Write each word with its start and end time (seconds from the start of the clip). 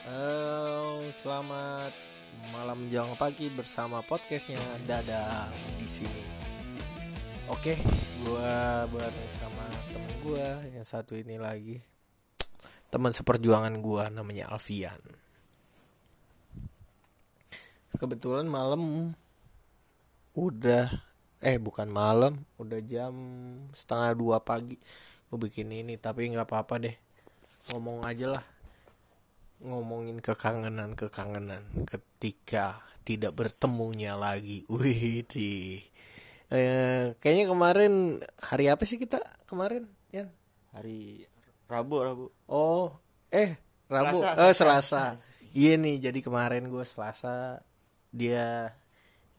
Halo, 0.00 1.04
selamat 1.12 1.92
malam 2.56 2.88
menjelang 2.88 3.20
pagi 3.20 3.52
bersama 3.52 4.00
podcastnya 4.00 4.56
Dadang 4.88 5.52
di 5.76 5.84
sini. 5.84 6.24
Oke, 7.52 7.76
gua 8.24 8.88
bareng 8.88 9.28
sama 9.28 9.68
temen 9.92 10.14
gua 10.24 10.64
yang 10.72 10.88
satu 10.88 11.12
ini 11.20 11.36
lagi. 11.36 11.84
Teman 12.88 13.12
seperjuangan 13.12 13.76
gua 13.84 14.08
namanya 14.08 14.48
Alfian. 14.48 14.96
Kebetulan 17.92 18.48
malam 18.48 19.12
udah 20.32 20.88
eh 21.44 21.60
bukan 21.60 21.92
malam, 21.92 22.40
udah 22.56 22.80
jam 22.88 23.12
setengah 23.76 24.16
dua 24.16 24.40
pagi. 24.40 24.80
Gue 25.28 25.44
bikin 25.44 25.68
ini 25.68 26.00
tapi 26.00 26.24
nggak 26.32 26.48
apa-apa 26.48 26.88
deh. 26.88 26.96
Ngomong 27.76 28.08
aja 28.08 28.40
lah 28.40 28.44
ngomongin 29.60 30.24
kekangenan 30.24 30.96
kekangenan 30.96 31.64
ketika 31.84 32.80
tidak 33.04 33.36
bertemunya 33.36 34.16
lagi. 34.16 34.64
Wih 34.68 35.24
di 35.28 35.80
eh, 36.50 37.14
kayaknya 37.20 37.46
kemarin 37.52 37.94
hari 38.40 38.66
apa 38.72 38.82
sih 38.88 38.96
kita 38.96 39.20
kemarin 39.46 39.86
ya 40.10 40.28
hari 40.72 41.24
Rabu 41.70 41.96
Rabu. 42.02 42.26
Oh 42.50 42.96
eh 43.30 43.60
Rabu. 43.86 44.24
Selasa, 44.24 44.40
eh 44.42 44.54
Selasa. 44.54 45.02
Iya 45.50 45.74
nih 45.82 45.96
jadi 45.98 46.18
kemarin 46.22 46.70
gue 46.70 46.84
Selasa 46.86 47.58
dia 48.10 48.74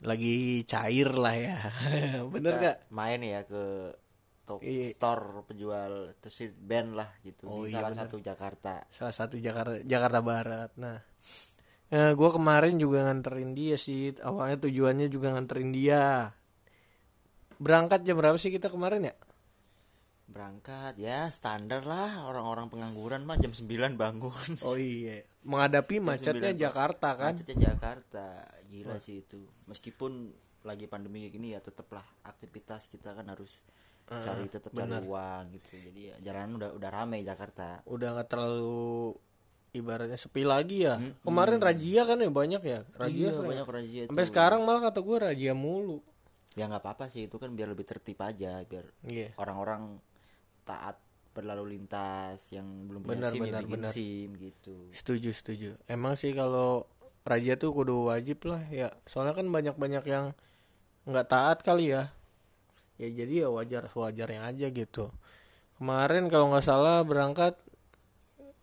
lagi 0.01 0.65
cair 0.65 1.09
lah 1.13 1.35
ya. 1.35 1.57
Bener 2.33 2.53
Kita 2.57 2.63
gak 2.63 2.77
main 2.91 3.21
ya 3.21 3.41
ke 3.45 3.95
toko 4.51 4.61
Iya. 4.61 4.91
store 4.91 5.43
penjual 5.43 5.91
terus 6.19 6.35
band 6.53 6.91
lah 6.93 7.07
gitu 7.21 7.43
Oh, 7.45 7.63
di 7.63 7.71
iya, 7.71 7.79
salah 7.79 7.89
bener. 7.89 8.01
satu 8.03 8.17
Jakarta 8.19 8.73
salah 8.89 9.15
satu 9.15 9.35
Jakarta 9.37 9.79
Jakarta 9.81 10.19
Barat. 10.19 10.71
Nah, 10.75 10.99
eh, 11.89 12.11
gue 12.11 12.29
kemarin 12.29 12.75
juga 12.75 13.03
nganterin 13.03 13.51
dia 13.51 13.75
sih. 13.75 14.11
Awalnya 14.13 14.59
tujuannya 14.59 15.07
juga 15.07 15.31
nganterin 15.31 15.71
dia. 15.71 16.35
Berangkat 17.57 18.01
jam 18.01 18.17
berapa 18.17 18.35
sih 18.35 18.49
kita 18.49 18.67
kemarin 18.67 19.07
ya? 19.07 19.15
berangkat 20.27 20.95
ya 20.95 21.27
standar 21.27 21.83
lah 21.83 22.23
orang-orang 22.23 22.71
pengangguran 22.71 23.27
mah 23.27 23.35
jam 23.35 23.51
9 23.51 23.67
bangun 23.99 24.51
Oh 24.63 24.79
iya, 24.79 25.27
menghadapi 25.43 25.99
macetnya. 25.99 26.55
Jakarta 26.55 27.19
kan. 27.19 27.35
macetnya 27.35 27.75
Jakarta 27.75 28.47
gila 28.63 28.95
sih 28.97 29.19
itu 29.19 29.43
meskipun 29.67 30.31
lagi 30.63 30.87
pandemi 30.87 31.27
kayak 31.27 31.33
gini 31.35 31.47
ya 31.51 31.59
tetaplah 31.59 31.99
aktivitas 32.23 32.87
kita 32.87 33.11
kan 33.11 33.27
harus 33.27 33.59
cari 34.13 34.45
tetap 34.45 34.69
cari 34.69 34.91
uang 34.99 35.43
gitu 35.51 35.67
jadi 35.81 36.01
ya 36.03 36.15
jalanan 36.21 36.51
udah 36.55 36.69
udah 36.75 36.89
rame 36.89 37.17
Jakarta 37.21 37.79
Udah 37.85 38.11
nggak 38.13 38.27
terlalu 38.27 39.15
ibaratnya 39.71 40.15
sepi 40.15 40.43
lagi 40.43 40.83
ya. 40.83 40.99
Kemarin 41.21 41.57
razia 41.57 42.03
kan 42.03 42.19
ya 42.19 42.27
banyak 42.27 42.59
ya. 42.61 42.79
Razia 42.91 43.15
iya 43.17 43.31
sering. 43.31 43.49
banyak 43.49 43.67
razia 43.69 44.01
Sampai 44.05 44.25
sekarang 44.27 44.59
malah 44.61 44.81
kata 44.83 44.99
gue 44.99 45.17
razia 45.21 45.53
mulu. 45.53 46.03
ya 46.51 46.67
nggak 46.67 46.83
apa-apa 46.83 47.07
sih 47.07 47.31
itu 47.31 47.39
kan 47.39 47.55
biar 47.55 47.71
lebih 47.71 47.87
tertib 47.87 48.19
aja 48.19 48.59
biar 48.61 48.83
Iya. 49.01 49.31
orang-orang 49.37 49.95
taat 50.61 50.99
berlalu 51.31 51.79
lintas 51.79 52.51
yang 52.51 52.67
belum 52.83 53.01
punya 53.01 53.15
Benar, 53.17 53.31
SIM 53.31 53.39
ya 53.39 53.47
benar, 53.47 53.61
bikin 53.63 53.75
benar. 53.79 53.91
SIM 53.95 54.29
gitu. 54.35 54.75
Setuju, 54.91 55.29
setuju. 55.31 55.69
Emang 55.87 56.19
sih 56.19 56.35
kalau 56.35 56.91
razia 57.23 57.55
tuh 57.55 57.71
kudu 57.71 58.11
wajib 58.11 58.43
lah 58.43 58.59
ya. 58.67 58.91
Soalnya 59.07 59.31
kan 59.31 59.47
banyak-banyak 59.47 60.03
yang 60.03 60.35
nggak 61.03 61.27
taat 61.27 61.63
kali 61.63 61.95
ya. 61.95 62.11
Ya 63.01 63.09
jadi 63.09 63.33
ya 63.43 63.47
wajar 63.49 63.89
wajarnya 63.89 64.45
aja 64.45 64.69
gitu. 64.69 65.09
Kemarin 65.81 66.29
kalau 66.29 66.53
nggak 66.53 66.61
salah 66.61 67.01
berangkat 67.01 67.57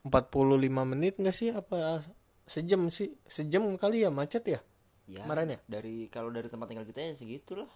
45 0.06 0.14
menit 0.86 1.18
nggak 1.18 1.34
sih 1.34 1.50
apa 1.50 2.06
sejam 2.46 2.86
sih? 2.88 3.18
Sejam 3.26 3.66
kali 3.74 4.06
ya 4.06 4.14
macet 4.14 4.46
ya? 4.46 4.60
Ya, 5.08 5.24
Kemarin 5.26 5.56
ya? 5.56 5.58
dari 5.66 6.06
kalau 6.06 6.30
dari 6.30 6.46
tempat 6.46 6.70
tinggal 6.70 6.86
kita 6.86 7.02
ya 7.02 7.18
segitulah. 7.18 7.66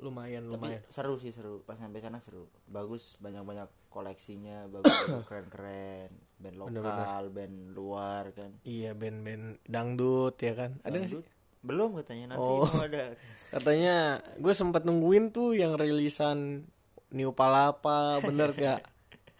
Lumayan, 0.00 0.46
Tapi 0.48 0.54
lumayan. 0.70 0.82
seru 0.88 1.18
sih 1.18 1.30
seru. 1.30 1.62
Pas 1.62 1.76
sampai 1.76 2.00
sana 2.00 2.18
seru. 2.18 2.46
Bagus 2.66 3.18
banyak-banyak 3.20 3.68
koleksinya, 3.90 4.66
bagus 4.66 4.90
keren-keren. 5.28 6.10
Band 6.40 6.56
lokal, 6.56 7.22
band 7.28 7.76
luar 7.76 8.32
kan. 8.32 8.54
Iya 8.64 8.96
band-band 8.96 9.60
dangdut 9.66 10.40
ya 10.40 10.56
kan? 10.56 10.78
Ada 10.82 10.94
nggak 10.96 11.10
sih? 11.10 11.22
Belum 11.60 11.92
katanya 11.96 12.34
nanti 12.34 12.40
Oh. 12.40 12.64
mau 12.64 12.82
ada. 12.82 13.12
Katanya 13.54 13.96
gue 14.38 14.54
sempat 14.54 14.86
nungguin 14.86 15.28
tuh 15.30 15.52
yang 15.52 15.74
rilisan 15.74 16.64
New 17.10 17.34
Palapa, 17.34 18.22
bener 18.22 18.54
gak? 18.54 18.80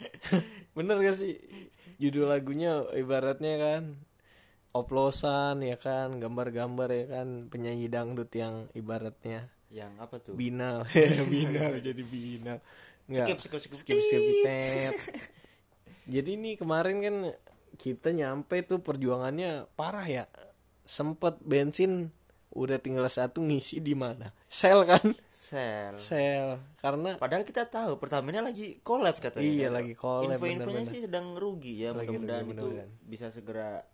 bener 0.77 0.99
gak 0.99 1.17
sih? 1.17 1.39
Judul 1.97 2.27
lagunya 2.27 2.83
ibaratnya 2.93 3.55
kan 3.57 3.83
oplosan 4.71 5.63
ya 5.63 5.75
kan, 5.75 6.19
gambar-gambar 6.19 6.89
ya 6.89 7.07
kan, 7.11 7.29
penyanyi 7.47 7.87
dangdut 7.87 8.31
yang 8.31 8.71
ibaratnya 8.71 9.51
Yang 9.69 9.93
apa 9.99 10.17
tuh? 10.19 10.35
binal, 10.35 10.83
binal 11.33 11.79
jadi 11.79 12.03
binal. 12.03 12.59
Nggak, 13.07 13.27
Skip, 13.39 13.39
skip, 13.43 13.61
skip. 13.63 13.75
skip, 13.75 13.99
skip, 13.99 14.35
tet. 14.43 14.95
Jadi 16.07 16.31
nih 16.35 16.55
kemarin 16.55 16.97
kan 16.99 17.17
kita 17.77 18.11
nyampe 18.11 18.63
tuh 18.63 18.79
perjuangannya 18.79 19.67
parah 19.75 20.07
ya. 20.07 20.25
Sempet 20.91 21.39
bensin 21.47 22.11
udah 22.51 22.83
tinggal 22.83 23.07
satu 23.07 23.39
ngisi 23.39 23.79
di 23.79 23.95
mana? 23.95 24.35
Sel 24.51 24.83
kan? 24.83 25.15
Sel. 25.31 25.95
Sel. 26.03 26.59
Karena 26.83 27.15
Padahal 27.15 27.47
kita 27.47 27.71
tahu 27.71 27.95
Pertamina 28.03 28.43
lagi 28.43 28.83
collab 28.83 29.23
katanya. 29.23 29.47
Iya, 29.47 29.69
lagi 29.71 29.95
collab, 29.95 30.35
Info-infonya 30.35 30.83
sih 30.91 31.07
sedang 31.07 31.39
rugi 31.39 31.87
ya. 31.87 31.95
Mudah-mudahan 31.95 32.43
itu 32.45 32.67
bisa 33.07 33.31
segera 33.31 33.87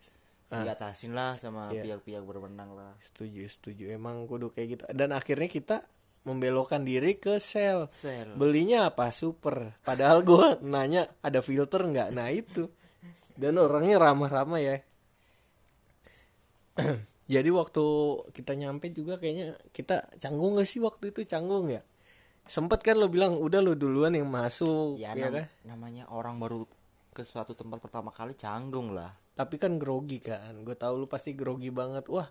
diatasin 0.48 1.12
lah 1.12 1.36
sama 1.36 1.68
Iya. 1.68 1.84
pihak-pihak 1.84 2.22
berwenang 2.24 2.72
lah. 2.72 2.96
setuju, 3.04 3.44
setuju. 3.44 3.92
Emang 3.92 4.24
kudu 4.24 4.56
kayak 4.56 4.68
gitu. 4.72 4.82
Dan 4.96 5.12
akhirnya 5.12 5.52
kita 5.52 5.84
membelokkan 6.24 6.80
diri 6.80 7.20
ke 7.20 7.36
sel. 7.36 7.92
Sel. 7.92 8.32
Belinya 8.40 8.88
apa? 8.88 9.12
Super. 9.12 9.76
Padahal 9.84 10.24
gue 10.24 10.58
nanya 10.72 11.12
ada 11.20 11.44
filter 11.44 11.84
nggak? 11.84 12.08
Nah 12.08 12.32
itu. 12.32 12.72
Dan 13.36 13.60
orangnya 13.60 14.00
ramah-ramah 14.00 14.64
ya. 14.64 14.80
Jadi 17.34 17.50
waktu 17.50 17.84
kita 18.36 18.52
nyampe 18.54 18.86
juga 18.94 19.18
kayaknya 19.18 19.56
kita 19.74 20.06
canggung 20.22 20.60
gak 20.60 20.68
sih 20.68 20.78
waktu 20.78 21.10
itu 21.10 21.26
canggung 21.26 21.72
ya? 21.72 21.82
Sempet 22.46 22.80
kan 22.86 22.94
lo 23.00 23.10
bilang 23.10 23.34
udah 23.40 23.60
lo 23.64 23.74
duluan 23.74 24.14
yang 24.14 24.30
masuk 24.30 24.94
Ya, 25.00 25.16
ya, 25.18 25.26
nam- 25.26 25.34
kan? 25.42 25.46
namanya 25.66 26.04
orang 26.12 26.38
baru 26.38 26.68
ke 27.10 27.26
suatu 27.26 27.56
tempat 27.58 27.82
pertama 27.82 28.12
kali 28.14 28.36
canggung 28.38 28.94
lah. 28.94 29.10
Tapi 29.34 29.56
kan 29.58 29.80
grogi 29.82 30.22
kan. 30.22 30.52
Gue 30.62 30.76
tahu 30.78 31.02
lu 31.02 31.06
pasti 31.10 31.34
grogi 31.34 31.72
banget. 31.74 32.06
Wah, 32.12 32.28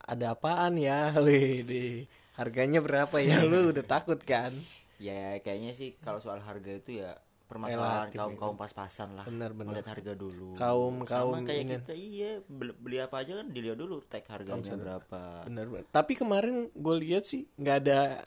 ada 0.00 0.32
apaan 0.32 0.78
ya? 0.80 1.12
Wih, 1.26 2.06
harganya 2.38 2.80
berapa 2.80 3.16
ya? 3.20 3.44
Lu 3.50 3.74
udah 3.74 3.84
takut 3.84 4.18
kan? 4.24 4.54
Ya 5.02 5.36
kayaknya 5.42 5.74
sih 5.74 5.98
kalau 6.00 6.22
soal 6.22 6.38
harga 6.40 6.72
itu 6.78 7.02
ya 7.02 7.18
permasalahan 7.52 8.08
Relatif 8.08 8.16
kaum 8.16 8.32
ya. 8.32 8.38
kaum 8.38 8.56
pas-pasan 8.56 9.08
lah. 9.12 9.24
Benar, 9.24 9.50
benar. 9.52 9.68
Melihat 9.70 9.88
harga 9.90 10.12
dulu. 10.14 10.48
Kaum- 10.54 11.04
kaum 11.04 11.34
Sama 11.36 11.44
kayak 11.44 11.64
kita 11.78 11.92
iya 11.92 12.40
beli, 12.42 12.72
beli 12.74 12.96
apa 12.98 13.20
aja 13.20 13.36
kan 13.36 13.46
dilihat 13.46 13.76
dulu 13.76 14.00
tag 14.02 14.24
harganya 14.26 14.72
berapa. 14.72 15.20
Bener 15.44 15.66
banget. 15.68 15.86
Tapi 15.88 16.12
kemarin 16.14 16.54
gue 16.68 16.94
lihat 16.98 17.24
sih 17.24 17.44
nggak 17.54 17.76
ada 17.78 18.24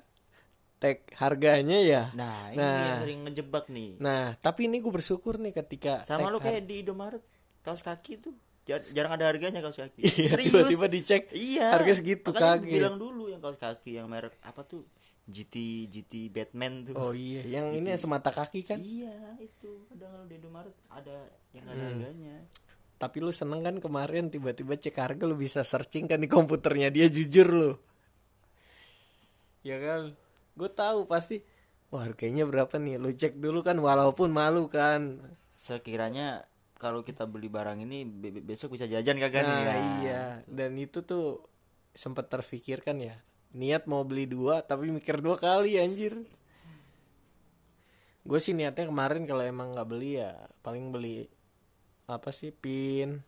tag 0.76 1.02
harganya 1.16 1.80
ya. 1.80 2.04
Nah, 2.14 2.52
ini 2.52 2.60
Nah. 2.60 2.78
yang 2.86 3.02
sering 3.02 3.20
ngejebak 3.26 3.66
nih. 3.68 3.92
Nah, 3.98 4.38
tapi 4.38 4.68
ini 4.68 4.78
gue 4.78 4.92
bersyukur 4.92 5.36
nih 5.36 5.56
ketika 5.56 6.04
Sama 6.04 6.28
lu 6.28 6.38
kayak 6.38 6.64
di 6.64 6.80
Indomaret 6.80 7.24
kaos 7.60 7.82
kaki 7.82 8.20
tuh 8.20 8.36
jar- 8.66 8.86
jarang 8.92 9.14
ada 9.14 9.26
harganya 9.26 9.62
kaos 9.62 9.78
kaki. 9.78 10.02
Iya, 10.02 10.34
tiba-tiba 10.36 10.86
dicek 10.86 11.30
Iya. 11.32 11.72
harga 11.72 11.94
segitu 11.94 12.30
Makanya 12.30 12.60
kaget. 12.60 12.74
bilang 12.74 12.98
dulu 12.98 13.24
yang 13.28 13.40
kaos 13.40 13.56
kaki 13.56 13.96
yang 13.96 14.10
merek 14.10 14.34
apa 14.42 14.62
tuh? 14.62 14.84
GT 15.26 15.56
GT 15.88 16.14
Batman 16.30 16.86
tuh. 16.86 16.94
Oh 16.94 17.10
iya, 17.10 17.42
yang 17.42 17.72
ini 17.72 17.90
yang 17.90 17.98
semata 17.98 18.30
kaki 18.30 18.62
kan. 18.62 18.78
Iya, 18.78 19.14
itu. 19.40 19.86
Ada 19.90 20.06
kalau 20.08 20.26
di 20.26 20.36
Indomaret 20.36 20.76
ada 20.88 21.18
yang 21.50 21.64
Hmm. 21.64 21.72
ada 21.72 21.84
harganya. 21.88 22.36
Tapi 22.96 23.18
lu 23.20 23.30
seneng 23.30 23.60
kan 23.60 23.76
kemarin 23.78 24.30
tiba-tiba 24.30 24.74
cek 24.74 24.96
harga 24.96 25.24
lu 25.24 25.36
bisa 25.36 25.62
searching 25.62 26.06
kan 26.06 26.18
di 26.18 26.26
komputernya 26.28 26.88
dia 26.88 27.06
jujur 27.06 27.48
lu. 27.48 27.72
Ya 29.62 29.78
kan? 29.78 30.14
Gue 30.54 30.70
tahu 30.70 31.04
pasti 31.04 31.42
wah 31.90 32.06
harganya 32.06 32.46
berapa 32.46 32.78
nih. 32.78 32.96
Lu 32.96 33.10
cek 33.10 33.36
dulu 33.36 33.62
kan 33.62 33.76
walaupun 33.76 34.30
malu 34.30 34.70
kan. 34.70 35.20
Sekiranya 35.56 36.46
kalau 36.76 37.02
kita 37.02 37.24
beli 37.24 37.48
barang 37.48 37.80
ini 37.80 38.04
be- 38.04 38.32
be- 38.32 38.46
besok 38.46 38.76
bisa 38.76 38.86
jajan 38.86 39.16
kagak 39.16 39.42
nih? 39.42 39.50
Nah, 39.50 39.64
Nah, 39.64 39.80
iya, 40.00 40.24
dan 40.46 40.76
itu 40.76 41.02
tuh 41.02 41.44
sempat 41.92 42.28
terfikirkan 42.28 43.00
ya. 43.00 43.16
Niat 43.52 43.88
mau 43.88 44.04
beli 44.04 44.28
dua 44.28 44.60
tapi 44.60 44.90
mikir 44.90 45.20
dua 45.20 45.36
kali 45.36 45.80
anjir. 45.80 46.20
Gue 48.22 48.40
sih 48.42 48.52
niatnya 48.52 48.90
kemarin 48.90 49.24
kalau 49.24 49.42
emang 49.42 49.72
nggak 49.72 49.88
beli 49.88 50.18
ya 50.18 50.34
paling 50.60 50.90
beli 50.90 51.30
apa 52.06 52.30
sih 52.30 52.50
pin, 52.50 53.22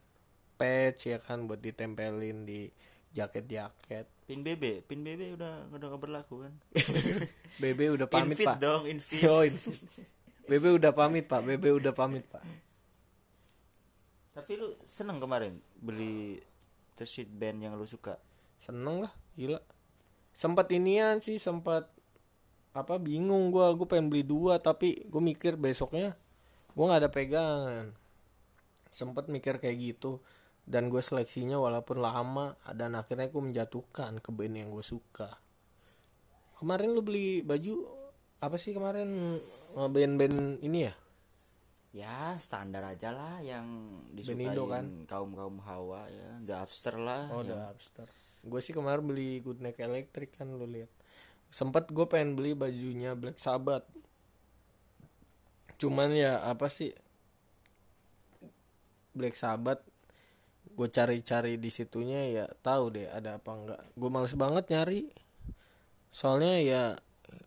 patch 0.56 1.08
ya 1.08 1.18
kan 1.18 1.46
buat 1.46 1.58
ditempelin 1.58 2.44
di 2.44 2.68
jaket-jaket. 3.12 4.06
Pin 4.28 4.44
BB, 4.44 4.84
pin 4.84 5.02
BB 5.02 5.34
udah 5.34 5.72
udah 5.72 5.88
nggak 5.88 6.02
berlaku 6.02 6.44
kan? 6.44 6.54
BB 7.62 7.96
udah 7.96 8.06
pamit 8.06 8.36
Infit 8.36 8.46
pak. 8.46 8.58
dong, 8.60 8.84
infit. 8.86 9.24
Yo, 9.24 9.42
infit. 9.42 9.80
BB 10.46 10.76
udah 10.76 10.92
pamit 10.92 11.26
pak. 11.26 11.42
BB 11.42 11.66
udah 11.74 11.94
pamit 11.96 12.28
pak. 12.28 12.44
Tapi 14.38 14.54
lu 14.54 14.78
seneng 14.86 15.18
kemarin 15.18 15.58
beli 15.82 16.38
t-shirt 16.94 17.26
band 17.26 17.58
yang 17.58 17.74
lu 17.74 17.90
suka? 17.90 18.22
Seneng 18.62 19.02
lah 19.02 19.14
gila. 19.34 19.58
Sempat 20.38 20.70
inian 20.70 21.18
sih 21.18 21.42
sempat 21.42 21.90
apa 22.78 23.02
bingung 23.02 23.50
gua. 23.50 23.74
Gue 23.74 23.90
pengen 23.90 24.14
beli 24.14 24.22
dua 24.22 24.62
tapi 24.62 25.10
gue 25.10 25.18
mikir 25.18 25.58
besoknya 25.58 26.14
gue 26.78 26.86
nggak 26.86 27.02
ada 27.02 27.10
pegangan. 27.10 27.98
Sempat 28.94 29.26
mikir 29.26 29.58
kayak 29.58 29.78
gitu. 29.82 30.22
Dan 30.70 30.94
gue 30.94 31.02
seleksinya 31.02 31.58
walaupun 31.58 31.98
lama 31.98 32.54
dan 32.78 32.94
akhirnya 32.94 33.34
gue 33.34 33.42
menjatuhkan 33.42 34.22
ke 34.22 34.30
band 34.30 34.54
yang 34.54 34.70
gue 34.70 34.86
suka. 34.86 35.34
Kemarin 36.62 36.94
lu 36.94 37.02
beli 37.02 37.42
baju 37.42 37.90
apa 38.38 38.62
sih 38.62 38.78
kemarin? 38.78 39.42
Band-band 39.74 40.62
ini 40.62 40.86
ya 40.86 40.94
ya 41.98 42.38
standar 42.38 42.86
aja 42.86 43.10
lah 43.10 43.42
yang 43.42 43.66
disukain 44.14 44.54
Benindo 44.54 44.70
kan? 44.70 44.86
kaum 45.10 45.34
kaum 45.34 45.58
hawa 45.66 46.06
ya. 46.14 46.30
The 46.46 46.56
upster 46.62 47.02
lah 47.02 47.26
oh 47.34 47.42
upster 47.42 48.06
gue 48.48 48.62
sih 48.64 48.72
kemarin 48.72 49.04
beli 49.04 49.44
good 49.44 49.60
neck 49.60 49.82
electric 49.82 50.38
kan 50.38 50.48
lu 50.48 50.64
lihat. 50.64 50.92
Sempat 51.52 51.92
gue 51.92 52.06
pengen 52.08 52.40
beli 52.40 52.56
bajunya 52.56 53.18
black 53.18 53.42
sabbath. 53.42 53.84
Cuman 55.82 56.16
ya 56.16 56.40
apa 56.48 56.72
sih? 56.72 56.96
Black 59.18 59.36
sabbath 59.36 59.84
gue 60.78 60.88
cari-cari 60.94 61.58
di 61.58 61.74
situnya 61.74 62.22
ya 62.30 62.46
tahu 62.62 62.94
deh 62.94 63.10
ada 63.10 63.42
apa 63.42 63.52
enggak. 63.52 63.82
Gue 63.98 64.10
males 64.14 64.38
banget 64.38 64.70
nyari. 64.70 65.10
Soalnya 66.14 66.56
ya 66.62 66.84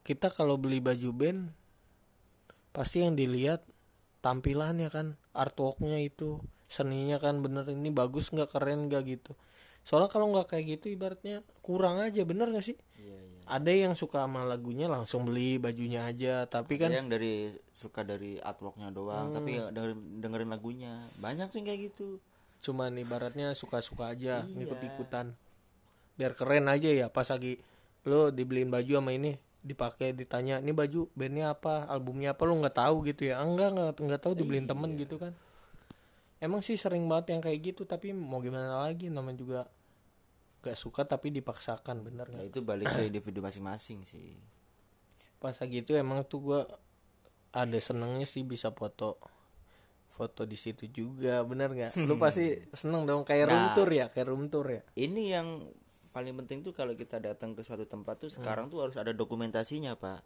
kita 0.03 0.29
kalau 0.35 0.59
beli 0.59 0.83
baju 0.83 1.11
band 1.15 1.41
pasti 2.75 3.03
yang 3.03 3.15
dilihat 3.15 3.63
tampilannya 4.21 4.89
kan 4.89 5.07
artworknya 5.33 6.01
itu 6.01 6.41
seninya 6.71 7.19
kan 7.19 7.43
bener 7.43 7.67
ini 7.67 7.91
bagus 7.91 8.31
nggak 8.31 8.53
keren 8.53 8.87
nggak 8.87 9.03
gitu. 9.09 9.33
Soalnya 9.83 10.13
kalau 10.13 10.31
nggak 10.31 10.53
kayak 10.53 10.79
gitu 10.79 10.93
ibaratnya 10.93 11.41
kurang 11.65 11.99
aja 11.99 12.21
bener 12.23 12.53
gak 12.53 12.63
sih? 12.63 12.77
Iya 12.95 13.17
iya. 13.17 13.41
Ada 13.49 13.73
yang 13.73 13.95
suka 13.97 14.23
sama 14.23 14.45
lagunya 14.45 14.87
langsung 14.87 15.27
beli 15.27 15.57
bajunya 15.57 16.07
aja 16.07 16.45
tapi 16.47 16.77
kan 16.77 16.93
Ada 16.93 17.01
yang 17.01 17.11
dari 17.11 17.51
suka 17.73 18.05
dari 18.05 18.37
artworknya 18.39 18.93
doang 18.93 19.33
tapi 19.33 19.57
Hmm. 19.57 19.59
ya 19.59 19.65
dengerin, 19.73 19.99
dengerin 20.21 20.51
lagunya. 20.53 20.93
Banyak 21.19 21.49
yang 21.51 21.65
kayak 21.65 21.81
gitu. 21.91 22.21
Cuman 22.61 22.93
ibaratnya 22.95 23.57
suka-suka 23.57 24.13
aja 24.13 24.45
Iya. 24.45 24.53
ngikut-ikutan. 24.55 25.33
Biar 26.15 26.37
keren 26.37 26.69
aja 26.69 26.87
ya 26.87 27.09
pas 27.09 27.27
lagi 27.27 27.57
lo 28.05 28.29
dibeliin 28.29 28.69
baju 28.69 29.01
sama 29.01 29.11
ini 29.11 29.41
dipakai 29.61 30.13
ditanya 30.13 30.59
ini 30.59 30.73
baju 30.73 31.09
bandnya 31.13 31.53
apa? 31.53 31.85
Albumnya 31.87 32.33
apa? 32.33 32.43
Lo 32.45 32.57
nggak 32.57 32.77
tahu 32.77 33.05
gitu 33.05 33.29
ya. 33.29 33.41
Enggak 33.41 33.73
nggak 33.73 33.91
nggak 33.99 34.21
tahu 34.21 34.33
dibeliin 34.35 34.65
Iya. 34.65 34.73
temen 34.73 34.91
gitu 34.95 35.17
kan. 35.17 35.33
Emang 36.39 36.61
sih 36.61 36.75
sering 36.75 37.05
banget 37.05 37.37
yang 37.37 37.41
kayak 37.41 37.61
gitu 37.63 37.83
tapi 37.85 38.11
mau 38.11 38.41
gimana 38.41 38.81
lagi? 38.81 39.09
Namanya 39.09 39.39
juga 39.39 39.61
gak 40.61 40.77
suka 40.77 41.05
tapi 41.05 41.29
dipaksakan 41.31 42.05
bener 42.05 42.29
ya 42.29 42.37
nggak 42.37 42.47
itu 42.47 42.61
balik 42.61 42.85
ke 42.87 43.01
individu 43.07 43.41
masing-masing 43.41 44.05
sih. 44.05 44.37
Pas 45.37 45.53
lagi 45.53 45.81
itu 45.81 45.97
emang 45.97 46.21
tuh 46.23 46.41
gua 46.43 46.61
ada 47.51 47.77
senengnya 47.77 48.25
sih 48.25 48.45
bisa 48.45 48.69
foto 48.71 49.17
foto 50.07 50.45
di 50.45 50.57
situ 50.57 50.85
juga 50.87 51.41
bener 51.43 51.73
nggak? 51.73 51.93
Lu 52.05 52.17
pasti 52.21 52.57
seneng 52.73 53.05
dong 53.05 53.25
kayak 53.25 53.49
room 53.49 53.61
Nah. 53.63 53.73
tour 53.73 53.89
ya 53.89 54.07
kayak 54.09 54.27
room 54.29 54.49
tour 54.49 54.67
ya? 54.69 54.83
Ini 54.95 55.23
yang 55.31 55.49
paling 56.11 56.35
penting 56.37 56.61
tuh 56.61 56.71
kalau 56.71 56.93
kita 56.93 57.17
datang 57.17 57.53
ke 57.53 57.63
suatu 57.63 57.85
tempat 57.85 58.19
tuh 58.19 58.29
sekarang 58.29 58.67
tuh 58.67 58.83
harus 58.83 58.95
ada 58.95 59.11
dokumentasinya 59.11 59.95
pak. 59.95 60.21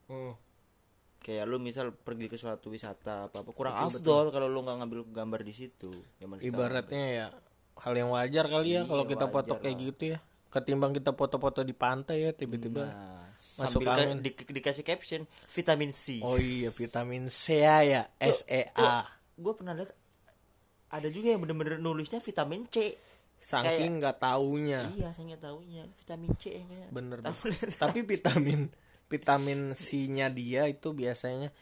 Kayak 1.18 1.44
lu 1.46 1.56
misal 1.56 1.88
pergi 1.90 2.26
ke 2.26 2.36
suatu 2.36 2.68
wisata 2.68 3.26
apa 3.26 3.40
apa 3.40 3.50
kurang 3.50 3.72
afdol 3.78 4.28
kalau 4.28 4.44
lu 4.44 4.60
nggak 4.60 4.76
ngambil 4.76 5.00
gambar 5.10 5.40
di 5.40 5.54
situ 5.54 5.88
Zaman 6.18 6.36
sekarang. 6.36 6.52
ibaratnya 6.52 7.04
ya 7.08 7.26
hal 7.76 7.94
yang 7.94 8.08
wajar 8.08 8.44
kali 8.44 8.68
ya 8.70 8.72
Iya, 8.76 8.82
kalau 8.84 9.04
kita 9.04 9.26
foto 9.28 9.56
kayak 9.56 9.76
gitu 9.78 10.02
ya. 10.12 10.18
Ketimbang 10.46 10.92
kita 10.92 11.10
foto-foto 11.10 11.60
di 11.60 11.72
pantai 11.72 12.22
ya 12.22 12.30
tiba-tiba 12.30 12.86
nah, 12.86 13.26
masuk 13.58 13.82
angin. 13.82 14.20
di- 14.20 14.36
dikasih 14.36 14.84
caption 14.84 15.24
vitamin 15.48 15.90
C. 15.90 16.20
Oh 16.20 16.36
iya 16.36 16.68
vitamin 16.68 17.26
C 17.26 17.58
ya 17.58 18.06
S 18.16 18.44
E 18.46 18.68
A. 18.70 19.08
gue 19.34 19.52
pernah 19.52 19.74
lihat 19.74 19.90
ada 20.88 21.08
juga 21.08 21.34
yang 21.34 21.42
bener-bener 21.42 21.76
nulisnya 21.76 22.20
vitamin 22.20 22.68
C 22.68 22.94
saking 23.44 24.00
nggak 24.00 24.16
taunya. 24.24 24.88
Iya 24.96 25.12
saya 25.12 25.36
nggak 25.36 25.44
taunya. 25.44 25.82
Vitamin 26.00 26.32
C 26.40 26.44
kayak 26.64 26.88
bener 26.88 27.18
tapi 27.76 28.00
vitamin 28.16 28.72
vitamin 29.04 29.76
C-nya 29.76 30.32
dia 30.32 30.64
itu 30.64 30.96
biasanya 30.96 31.52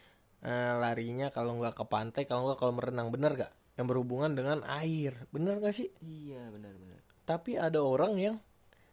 eh, 0.46 0.74
larinya 0.78 1.34
kalau 1.34 1.58
nggak 1.58 1.74
ke 1.74 1.84
pantai 1.90 2.22
kalau 2.22 2.46
nggak 2.46 2.58
kalau 2.62 2.72
merenang 2.78 3.10
bener 3.10 3.34
gak 3.34 3.52
yang 3.74 3.90
berhubungan 3.90 4.30
dengan 4.38 4.62
air. 4.64 5.26
Bener 5.34 5.58
gak 5.58 5.74
sih? 5.74 5.90
Iya 6.00 6.48
benar-benar 6.54 7.02
tapi 7.22 7.56
ada 7.56 7.80
orang 7.80 8.18
yang 8.18 8.36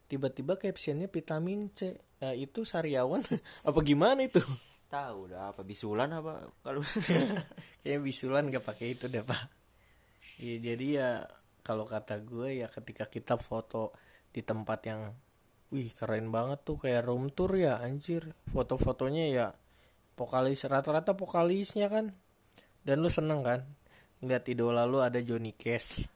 tiba-tiba 0.09 0.57
captionnya 0.57 1.09
vitamin 1.09 1.69
C. 1.73 1.97
Ya 2.19 2.35
itu 2.35 2.67
sariawan 2.67 3.23
apa 3.67 3.79
gimana 3.81 4.23
itu? 4.23 4.41
Tahu 4.89 5.29
dah 5.29 5.53
apa 5.53 5.61
bisulan 5.61 6.09
apa? 6.13 6.49
Kalau 6.65 6.81
kayak 7.83 8.01
bisulan 8.01 8.49
gak 8.49 8.65
pakai 8.65 8.97
itu 8.97 9.05
deh 9.09 9.21
pak. 9.25 9.49
Iya 10.39 10.55
jadi 10.71 10.87
ya 10.87 11.09
kalau 11.61 11.85
kata 11.85 12.21
gue 12.23 12.63
ya 12.63 12.67
ketika 12.71 13.07
kita 13.07 13.35
foto 13.35 13.93
di 14.29 14.41
tempat 14.45 14.79
yang 14.87 15.01
wih 15.69 15.89
keren 15.93 16.33
banget 16.33 16.65
tuh 16.65 16.81
kayak 16.81 17.05
room 17.05 17.29
tour 17.29 17.53
ya 17.53 17.81
anjir. 17.81 18.33
Foto-fotonya 18.49 19.25
ya 19.29 19.47
vokalis 20.17 20.65
rata-rata 20.65 21.13
vokalisnya 21.13 21.87
kan. 21.87 22.15
Dan 22.83 23.05
lu 23.05 23.09
seneng 23.11 23.45
kan? 23.45 23.65
Ngeliat 24.19 24.45
idola 24.49 24.83
lu 24.89 24.99
ada 24.99 25.21
Johnny 25.21 25.53
Cash. 25.53 26.09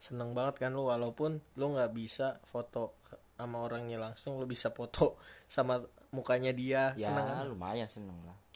Seneng 0.00 0.32
banget 0.36 0.60
kan 0.60 0.72
lu 0.72 0.88
walaupun 0.88 1.40
lu 1.56 1.66
nggak 1.76 1.92
bisa 1.92 2.40
foto 2.44 2.98
sama 3.40 3.64
orangnya 3.64 3.96
langsung 3.96 4.36
lu 4.36 4.44
bisa 4.44 4.68
foto 4.70 5.16
sama 5.48 5.80
mukanya 6.12 6.52
dia. 6.52 6.92
Ya 6.98 7.08
seneng 7.08 7.26
kan? 7.26 7.46
lumayan 7.48 7.88
seneng 7.88 8.18
lah 8.26 8.49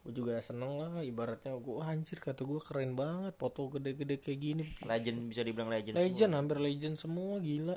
gue 0.00 0.12
juga 0.16 0.40
seneng 0.40 0.80
lah 0.80 1.04
ibaratnya 1.04 1.52
gue 1.60 1.76
anjir 1.84 2.24
kata 2.24 2.40
gue 2.48 2.60
keren 2.64 2.96
banget 2.96 3.36
foto 3.36 3.68
gede-gede 3.68 4.16
kayak 4.16 4.40
gini 4.40 4.64
legend 4.88 5.28
bisa 5.28 5.44
dibilang 5.44 5.68
legend, 5.68 6.00
legend 6.00 6.32
hampir 6.32 6.56
legend 6.56 6.96
semua 6.96 7.36
gila 7.38 7.76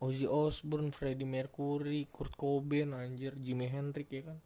Ozzy 0.00 0.24
Osbourne, 0.24 0.96
Freddie 0.96 1.28
Mercury, 1.28 2.08
Kurt 2.08 2.32
Cobain 2.32 2.96
anjir 2.96 3.36
Jimi 3.36 3.68
Hendrix 3.70 4.08
ya 4.10 4.22
kan 4.26 4.38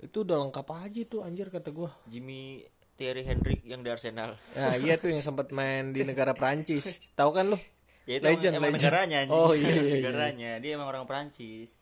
itu 0.00 0.16
udah 0.24 0.36
lengkap 0.48 0.66
aja 0.70 1.00
tuh 1.04 1.20
anjir 1.26 1.52
kata 1.52 1.74
gue 1.74 1.90
semua. 1.90 2.08
Jimmy 2.08 2.64
Thierry 2.94 3.24
Hendrick 3.24 3.64
yang 3.64 3.80
di 3.80 3.88
Arsenal 3.88 4.36
nah 4.52 4.76
iya 4.76 5.00
tuh 5.00 5.08
yang 5.08 5.24
sempat 5.24 5.50
main 5.56 5.96
di 5.96 6.04
negara 6.04 6.36
Prancis 6.36 7.10
tahu 7.18 7.32
kan 7.32 7.48
lu 7.48 7.58
ya 8.04 8.20
itu 8.20 8.26
Legend, 8.28 8.60
emang, 8.60 8.70
emang 8.70 8.72
legend. 8.76 8.84
negaranya 8.84 9.16
anjing. 9.24 9.40
Oh, 9.40 9.52
iya, 9.56 9.70
iya, 9.70 9.80
iya. 9.80 9.94
negaranya 9.98 10.50
dia 10.60 10.70
emang 10.76 10.88
orang 10.88 11.04
Prancis 11.08 11.79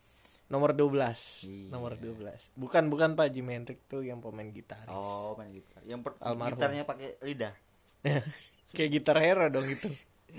nomor 0.49 0.73
12 0.73 1.45
Iya. 1.45 1.69
nomor 1.69 1.93
12 1.95 2.57
bukan 2.57 2.89
bukan 2.89 3.13
Pak 3.13 3.29
Jimi 3.29 3.53
Hendrix 3.53 3.79
tuh 3.85 4.01
yang 4.01 4.17
pemain 4.17 4.49
gitar 4.49 4.81
oh 4.89 5.37
main 5.37 5.49
gitar. 5.49 5.81
Yang 5.85 6.09
per- 6.09 6.19
Almarhum. 6.19 6.57
gitarnya 6.57 6.83
pakai 6.83 7.09
lidah. 7.21 7.53
Kayak 8.75 8.89
gitar 8.91 9.17
hero 9.17 9.45
dong 9.47 9.65
itu. 9.65 9.89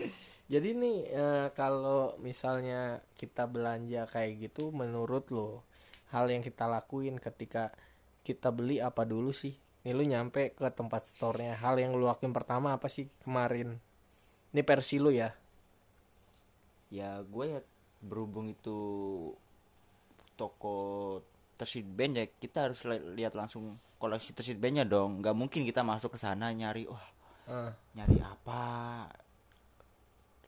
Jadi 0.52 0.74
nih 0.74 0.98
eh, 1.08 1.46
kalau 1.54 2.18
misalnya 2.18 2.98
kita 3.14 3.46
belanja 3.46 4.06
kayak 4.06 4.50
gitu 4.50 4.74
menurut 4.74 5.30
lo 5.30 5.62
hal 6.10 6.26
yang 6.26 6.42
kita 6.42 6.66
lakuin 6.66 7.22
ketika 7.22 7.70
kita 8.22 8.50
beli 8.50 8.82
apa 8.82 9.06
dulu 9.06 9.30
sih? 9.30 9.54
Nih 9.86 9.94
lu 9.94 10.02
nyampe 10.02 10.50
ke 10.52 10.66
tempat 10.74 11.06
store-nya. 11.06 11.54
Hal 11.54 11.78
yang 11.78 11.94
lu 11.94 12.02
lakuin 12.02 12.34
pertama 12.34 12.74
apa 12.74 12.90
sih 12.90 13.06
kemarin? 13.22 13.78
Ini 14.50 14.66
versi 14.66 14.98
lu 14.98 15.14
ya. 15.14 15.30
Ya 16.90 17.22
gue 17.22 17.44
ya 17.46 17.60
berhubung 18.02 18.50
itu 18.50 18.78
toko 20.40 20.74
tersit 21.58 21.86
band 21.96 22.12
ya 22.20 22.24
kita 22.42 22.58
harus 22.66 22.80
li- 22.88 23.06
lihat 23.18 23.32
langsung 23.40 23.64
koleksi 24.02 24.30
tersit 24.36 24.58
bandnya 24.62 24.84
dong. 24.94 25.10
Nggak 25.20 25.36
mungkin 25.40 25.62
kita 25.68 25.80
masuk 25.90 26.10
ke 26.14 26.18
sana 26.24 26.46
nyari 26.60 26.84
wah 26.92 27.06
Eh, 27.50 27.70
nyari 27.96 28.16
apa? 28.34 28.64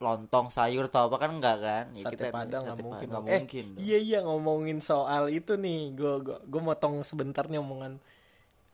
Lontong 0.05 0.49
sayur 0.57 0.85
atau 0.91 1.07
apa? 1.07 1.17
Kan 1.23 1.31
enggak 1.39 1.57
kan? 1.67 1.85
Ya, 1.95 2.03
sate 2.11 2.27
padang 2.35 2.63
nggak 2.67 2.79
mungkin 2.87 3.07
nggak 3.13 3.23
eh 3.23 3.43
mungkin 3.47 3.65
dong. 3.79 3.83
iya 3.87 3.99
iya 4.07 4.19
ngomongin 4.27 4.79
soal 4.91 5.25
itu 5.39 5.53
nih. 5.65 5.81
Gue 5.99 6.13
gue 6.27 6.37
gue 6.53 6.63
motong 6.69 6.95
sebentar 7.11 7.45
nih 7.47 7.61
omongan 7.63 7.93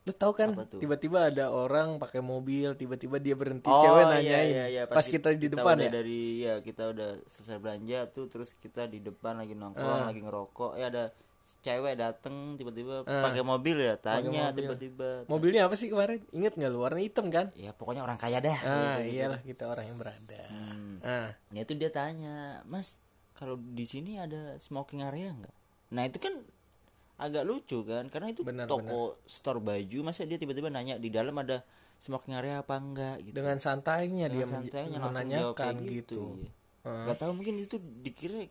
lu 0.09 0.17
tahu 0.17 0.33
kan 0.33 0.49
tiba-tiba 0.75 1.29
ada 1.29 1.53
orang 1.53 2.00
pakai 2.00 2.19
mobil 2.19 2.73
tiba-tiba 2.73 3.21
dia 3.21 3.33
berhenti 3.33 3.69
Oh, 3.69 3.77
cewek 3.79 4.00
iya, 4.00 4.09
nanyain. 4.11 4.49
iya, 4.49 4.65
iya. 4.67 4.83
pas 4.85 5.05
kita 5.05 5.31
di 5.31 5.47
depan 5.47 5.77
ya? 5.77 5.93
dari 5.93 6.21
ya 6.41 6.55
kita 6.59 6.88
udah 6.88 7.21
selesai 7.29 7.61
belanja 7.61 8.09
tuh 8.09 8.25
terus 8.27 8.57
kita 8.57 8.85
di 8.85 8.99
depan 8.99 9.37
lagi 9.37 9.53
nongkrong 9.53 9.85
Ah. 10.00 10.09
lagi 10.09 10.21
ngerokok. 10.21 10.73
Ya 10.75 10.88
ada 10.88 11.12
cewek 11.61 11.97
dateng 11.97 12.55
tiba-tiba 12.55 13.05
pakai 13.05 13.41
mobil 13.41 13.77
ya 13.79 13.97
tanya 13.97 14.49
mobil. 14.49 14.65
tiba-tiba. 14.65 15.09
Mobilnya 15.27 15.65
apa 15.65 15.75
sih 15.75 15.88
kemarin? 15.88 16.25
Inget 16.31 16.57
nggak 16.57 16.71
lu? 16.71 16.79
Warna 16.79 17.00
hitam 17.00 17.29
kan? 17.29 17.53
Ya 17.53 17.71
pokoknya 17.71 18.00
orang 18.00 18.17
kaya 18.17 18.38
dah 18.38 18.59
ah 18.61 18.97
iyalah 18.99 19.41
kita 19.43 19.65
orang 19.65 19.85
yang 19.87 19.97
berada. 19.97 20.41
Hmm. 20.49 21.00
ah. 21.00 21.29
Ya 21.50 21.61
itu 21.62 21.73
dia 21.73 21.88
tanya 21.88 22.65
mas 22.65 22.97
kalau 23.33 23.57
di 23.57 23.85
sini 23.85 24.17
ada 24.17 24.57
smoking 24.59 25.00
area 25.00 25.31
nggak? 25.31 25.57
Nah 25.91 26.05
itu 26.05 26.17
kan 26.19 26.33
agak 27.19 27.43
lucu 27.43 27.83
kan 27.83 28.07
karena 28.07 28.31
itu 28.31 28.47
Benar, 28.47 28.71
toko 28.71 29.19
store 29.27 29.59
baju 29.59 29.99
masa 30.07 30.23
dia 30.23 30.39
tiba-tiba 30.39 30.71
nanya 30.71 30.95
di 30.97 31.11
dalam 31.11 31.35
ada 31.35 31.67
smoking 31.99 32.39
area 32.39 32.63
apa 32.63 32.79
enggak? 32.79 33.27
gitu. 33.27 33.35
Dengan 33.35 33.59
santainya 33.59 34.31
dia 34.31 34.47
Dengan 34.47 34.63
menj- 34.63 34.71
santainya 34.71 34.99
menanyakan 35.03 35.75
kayak 35.75 35.91
gitu, 35.91 36.23
iya. 36.39 36.51
Heeh. 36.87 37.05
nggak 37.11 37.19
tahu 37.19 37.33
mungkin 37.35 37.55
itu 37.59 37.77
dikira 37.77 38.47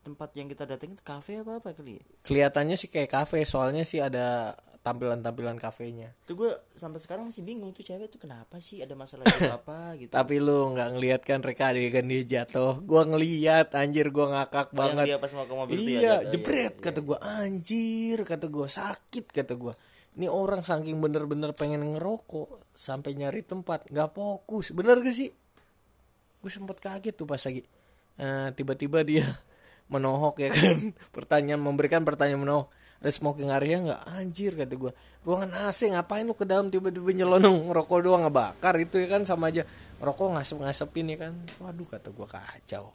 tempat 0.00 0.32
yang 0.32 0.48
kita 0.48 0.64
datengin 0.64 0.96
kafe 1.04 1.44
apa 1.44 1.60
apa 1.60 1.76
kali 1.76 2.00
ya? 2.00 2.02
Kelihatannya 2.24 2.80
sih 2.80 2.88
kayak 2.88 3.12
kafe 3.12 3.44
soalnya 3.44 3.84
sih 3.84 4.00
ada 4.00 4.56
tampilan-tampilan 4.90 5.56
kafenya. 5.62 6.10
Itu 6.26 6.34
gue 6.34 6.50
sampai 6.74 6.98
sekarang 6.98 7.30
masih 7.30 7.46
bingung 7.46 7.70
tuh 7.70 7.86
cewek 7.86 8.10
tuh 8.10 8.18
kenapa 8.18 8.58
sih? 8.58 8.82
Ada 8.82 8.98
masalah 8.98 9.24
apa 9.62 9.94
gitu. 10.02 10.10
Tapi 10.10 10.42
lu 10.42 10.74
nggak 10.74 10.88
ngelihat 10.98 11.20
kan 11.22 11.40
Reka 11.46 11.70
adegan 11.70 12.10
dia 12.10 12.22
jatuh? 12.26 12.82
Gua 12.82 13.06
ngeliat 13.06 13.70
anjir 13.78 14.10
gua 14.10 14.26
ngakak 14.34 14.74
yang 14.74 14.78
banget. 14.82 15.06
dia 15.14 15.18
pas 15.22 15.30
mau 15.38 15.46
ke 15.46 15.54
mobil 15.54 15.76
itu 15.78 15.90
ya 15.94 16.00
iya 16.02 16.14
jatuh, 16.18 16.30
jebret 16.34 16.74
iya, 16.74 16.82
kata 16.82 17.00
gua. 17.06 17.18
Anjir 17.22 18.18
kata 18.26 18.46
gua. 18.50 18.66
Sakit 18.66 19.26
kata 19.30 19.54
gua. 19.54 19.74
Ini 20.18 20.26
orang 20.26 20.66
saking 20.66 20.98
bener-bener 20.98 21.54
pengen 21.54 21.86
ngerokok 21.94 22.74
sampai 22.74 23.14
nyari 23.14 23.46
tempat 23.46 23.86
nggak 23.86 24.10
fokus. 24.10 24.74
Bener 24.74 24.98
gak 24.98 25.14
sih? 25.14 25.30
Gue 26.40 26.50
sempet 26.50 26.82
kaget 26.82 27.14
tuh 27.14 27.30
pas 27.30 27.38
lagi 27.38 27.62
Eh, 28.20 28.48
tiba-tiba 28.52 29.00
dia 29.00 29.24
menohok 29.92 30.44
ya 30.44 30.50
kan? 30.52 30.76
Pertanyaan 31.16 31.60
memberikan 31.64 32.04
pertanyaan 32.04 32.44
menohok 32.44 32.68
ada 33.00 33.08
smoking 33.08 33.48
area 33.48 33.80
nggak? 33.80 34.02
Anjir 34.12 34.52
kata 34.52 34.76
gua. 34.76 34.92
Ruangan 35.24 35.72
AC 35.72 35.88
ngapain 35.88 36.28
lu 36.28 36.36
ke 36.36 36.44
dalam 36.44 36.68
tiba-tiba 36.68 37.16
nyelonong? 37.16 37.72
Ngerokok 37.72 37.98
doang 38.04 38.28
ngebakar 38.28 38.76
itu 38.76 39.00
ya 39.00 39.08
kan 39.08 39.24
sama 39.24 39.48
aja. 39.48 39.64
Rokok 40.04 40.36
ngasep-ngasepin 40.36 41.16
ya 41.16 41.16
kan. 41.16 41.32
Waduh 41.64 41.88
kata 41.88 42.12
gua 42.12 42.28
kacau. 42.28 42.92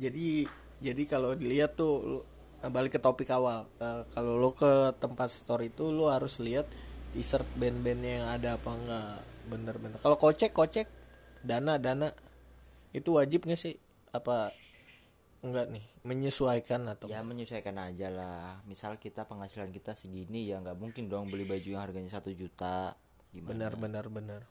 Jadi 0.00 0.48
jadi 0.80 1.02
kalau 1.04 1.36
dilihat 1.36 1.76
tuh 1.76 2.00
lu- 2.00 2.26
balik 2.72 2.96
ke 2.96 3.00
topik 3.00 3.28
awal. 3.28 3.68
Eh, 3.84 4.02
kalau 4.16 4.40
lo 4.40 4.56
ke 4.56 4.96
tempat 4.96 5.28
store 5.28 5.68
itu 5.68 5.92
lo 5.92 6.08
harus 6.08 6.40
lihat 6.40 6.64
t-shirt 7.12 7.44
band-band 7.60 8.00
yang 8.00 8.24
ada 8.32 8.56
apa 8.56 8.70
enggak 8.72 9.16
bener-bener. 9.52 9.98
Kalau 10.00 10.16
kocek 10.16 10.56
kocek 10.56 10.88
dana 11.44 11.76
dana. 11.76 12.16
Itu 12.96 13.20
wajib 13.20 13.44
nggak 13.44 13.60
sih? 13.60 13.76
Apa 14.16 14.56
enggak 15.44 15.68
nih 15.68 15.89
menyesuaikan 16.00 16.88
atau 16.88 17.12
ya 17.12 17.20
menyesuaikan 17.20 17.76
aja 17.76 18.08
lah. 18.08 18.64
Misal 18.64 18.96
kita 18.96 19.28
penghasilan 19.28 19.68
kita 19.68 19.92
segini 19.92 20.48
ya 20.48 20.56
nggak 20.64 20.80
mungkin 20.80 21.12
dong 21.12 21.28
beli 21.28 21.44
baju 21.44 21.68
yang 21.76 21.82
harganya 21.84 22.08
satu 22.08 22.32
juta. 22.32 22.96
Gimana? 23.36 23.52
Benar 23.52 23.72
benar 23.76 24.06
benar. 24.08 24.42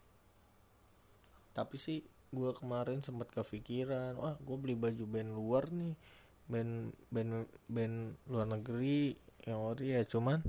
Tapi 1.58 1.76
sih 1.82 2.06
gue 2.30 2.52
kemarin 2.54 3.02
sempat 3.02 3.34
kepikiran 3.34 4.14
wah 4.22 4.38
gue 4.38 4.58
beli 4.62 4.78
baju 4.78 5.04
band 5.10 5.34
luar 5.34 5.74
nih 5.74 5.98
band 6.46 6.94
band 7.10 7.50
band 7.66 7.96
luar 8.30 8.46
negeri. 8.46 9.18
Yang 9.42 9.60
ori 9.60 9.88
ya 9.98 10.02
cuman 10.06 10.40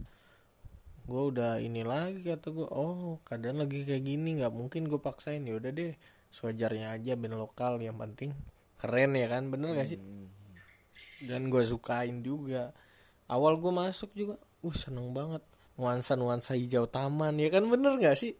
gue 1.09 1.23
udah 1.33 1.64
ini 1.64 1.80
lagi 1.80 2.28
kata 2.28 2.52
gue 2.52 2.69
oh 2.69 3.25
keadaan 3.25 3.64
lagi 3.64 3.88
kayak 3.88 4.04
gini 4.04 4.45
nggak 4.45 4.52
mungkin 4.52 4.85
gue 4.85 5.00
paksain. 5.00 5.40
Ya 5.49 5.57
udah 5.57 5.73
deh 5.73 5.97
sewajarnya 6.28 6.92
aja 6.92 7.16
band 7.16 7.40
lokal 7.40 7.80
yang 7.80 7.97
penting 7.97 8.37
keren 8.80 9.12
ya 9.12 9.28
kan 9.28 9.52
bener 9.52 9.76
gak 9.76 9.92
sih 9.92 10.00
dan 11.25 11.53
gue 11.53 11.62
sukain 11.65 12.25
juga. 12.25 12.73
Awal 13.31 13.61
gue 13.61 13.73
masuk 13.73 14.11
juga 14.17 14.35
uh 14.41 14.77
seneng 14.77 15.12
banget. 15.12 15.45
Nuansa 15.77 16.12
nuansa 16.17 16.57
hijau 16.57 16.85
taman 16.89 17.37
ya 17.41 17.49
kan? 17.53 17.65
Bener 17.69 17.97
gak 18.00 18.17
sih? 18.17 18.37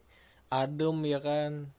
Adem 0.51 0.97
ya 1.07 1.21
kan? 1.21 1.69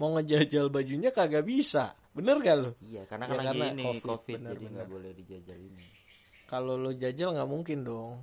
Mau 0.00 0.14
ngejajal 0.16 0.70
bajunya 0.70 1.10
kagak 1.10 1.44
bisa. 1.44 1.92
Bener 2.14 2.38
gak 2.40 2.56
lo 2.62 2.70
iya 2.86 3.02
karena 3.10 3.26
Ya, 3.26 3.30
kan 3.34 3.38
karena 3.50 3.66
ini 3.74 3.82
COVID, 3.82 4.06
covid, 4.06 4.38
benar, 4.38 4.52
jadi 4.54 4.64
nggak 4.70 4.88
boleh 4.88 5.10
dijajal 5.18 5.58
ini. 5.58 5.84
Kalau 6.46 6.74
lo 6.78 6.90
jajal 6.94 7.28
nggak 7.34 7.50
mungkin 7.50 7.78
dong. 7.82 8.22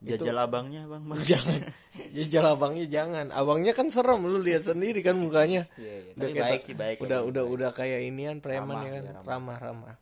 Jajal 0.00 0.36
abangnya 0.40 0.88
bang 0.88 1.04
bang. 1.04 1.20
Jangan. 1.26 1.60
Jajal 2.16 2.44
abangnya 2.56 2.86
jangan. 2.88 3.26
Abangnya 3.34 3.72
kan 3.76 3.92
serem 3.92 4.24
lu 4.24 4.40
lihat 4.40 4.64
sendiri 4.64 5.04
kan 5.04 5.18
mukanya. 5.18 5.68
Iya, 5.76 5.94
iya. 6.06 6.12
udah 6.16 6.24
Tapi 6.24 6.32
kayak 6.32 6.48
baik 6.48 6.64
baik, 6.72 6.98
udah 7.04 7.18
abang, 7.20 7.28
udah 7.28 7.42
baik. 7.44 7.54
udah 7.58 7.70
kayak 7.76 8.00
inian 8.08 8.36
preman 8.40 8.72
Ramah, 8.72 8.80
ya 8.80 8.90
kan? 8.94 9.02
ya, 9.02 9.12
ramah. 9.12 9.26
ramah 9.28 9.58
ramah 9.60 9.94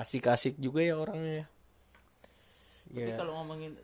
asik-asik 0.00 0.56
juga 0.56 0.80
ya 0.80 0.96
orangnya. 0.96 1.44
Ya 2.90 3.04
tapi 3.04 3.12
Ya. 3.12 3.16
kalau 3.20 3.36
ngomongin 3.38 3.76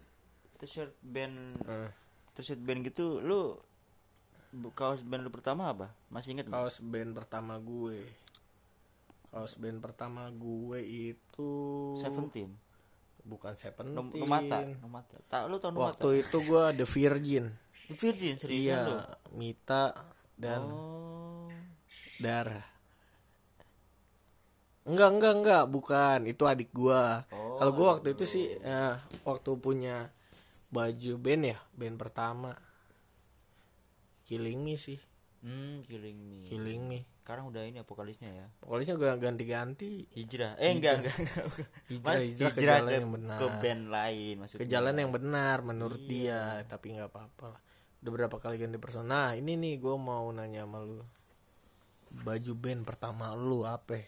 t-shirt 0.57 0.97
band 1.05 1.61
Eh. 1.69 1.91
t-shirt 2.35 2.59
band 2.59 2.81
gitu 2.83 3.21
lu 3.21 3.61
kaos 4.73 5.05
band 5.05 5.29
lu 5.29 5.31
pertama 5.31 5.69
apa? 5.71 5.93
Masih 6.09 6.33
inget 6.33 6.49
kaos 6.49 6.81
band 6.81 7.13
pertama 7.13 7.61
gue. 7.61 8.01
Kaos 9.29 9.61
band 9.61 9.85
pertama 9.85 10.33
gue 10.33 10.81
itu 10.81 11.51
Seventeen. 12.01 12.57
Bukan 13.27 13.53
Seventeen. 13.55 14.17
Numata 14.17 14.65
Numata. 14.81 15.17
Tak 15.29 15.53
lu 15.53 15.61
tau 15.61 15.71
Numata? 15.71 16.01
Waktu 16.01 16.25
itu 16.25 16.37
gue 16.41 16.65
The 16.81 16.87
Virgin. 16.89 17.45
The 17.87 17.95
Virgin 17.95 18.35
seriusan 18.41 18.57
iya 18.65 18.77
lu? 18.83 18.97
Mita 19.37 19.93
dan 20.35 20.65
oh. 20.65 21.53
Darah 22.17 22.76
enggak 24.87 25.11
enggak 25.13 25.35
enggak. 25.37 25.65
Bukan. 25.69 26.19
Itu 26.25 26.47
adik 26.47 26.71
gua. 26.71 27.27
Oh, 27.35 27.59
kalau 27.59 27.73
gua 27.75 27.87
waktu 27.99 28.15
itu 28.15 28.25
sih 28.25 28.55
eh, 28.57 28.95
waktu 29.23 29.51
punya 29.59 30.09
baju 30.71 31.13
band 31.19 31.43
ya 31.53 31.59
band 31.75 31.97
pertama. 31.99 32.55
Killing 34.27 34.63
Me 34.63 34.75
sih. 34.75 34.99
Hmm 35.45 35.85
killing 35.87 36.19
me. 36.19 36.39
Killing 36.49 36.83
Me. 36.87 37.01
Sekarang 37.23 37.51
udah 37.51 37.63
ini 37.67 37.83
vokalisnya 37.83 38.31
ya? 38.31 38.47
Pokoknya 38.63 38.95
gua 38.95 39.15
ganti-ganti. 39.19 40.07
Hijrah. 40.15 40.55
Eh 40.59 40.75
enggak 40.75 41.03
enggak. 41.03 41.17
Hijrah 41.91 42.15
Mas, 42.15 42.23
hijrah 42.27 42.51
ke 42.51 42.59
hijrah 42.59 42.79
jalan 42.79 42.91
ke, 42.91 42.95
yang 42.99 43.11
benar. 43.11 43.39
ke 43.39 43.47
band 43.63 43.83
lain 43.91 44.35
maksudnya. 44.43 44.61
Ke 44.63 44.67
jalan 44.67 44.95
yang 44.99 45.11
benar 45.15 45.57
menurut 45.63 46.01
Iya. 46.07 46.11
dia. 46.11 46.41
Tapi 46.67 46.87
nggak 46.99 47.11
apa-apa 47.11 47.45
lah. 47.55 47.61
Udah 48.03 48.11
berapa 48.15 48.37
kali 48.39 48.57
ganti 48.59 48.79
person 48.79 49.07
nah 49.07 49.35
ini 49.35 49.55
nih 49.55 49.79
gua 49.79 49.95
mau 49.99 50.27
nanya 50.31 50.67
sama 50.67 50.83
lu. 50.83 51.03
Baju 52.17 52.53
band 52.55 52.83
pertama 52.87 53.35
lu 53.35 53.63
apa 53.67 53.99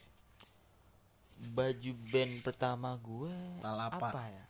baju 1.55 1.93
band 2.11 2.43
pertama 2.43 2.99
gue 2.99 3.35
Palapa. 3.63 4.11
apa 4.11 4.23
ya? 4.27 4.45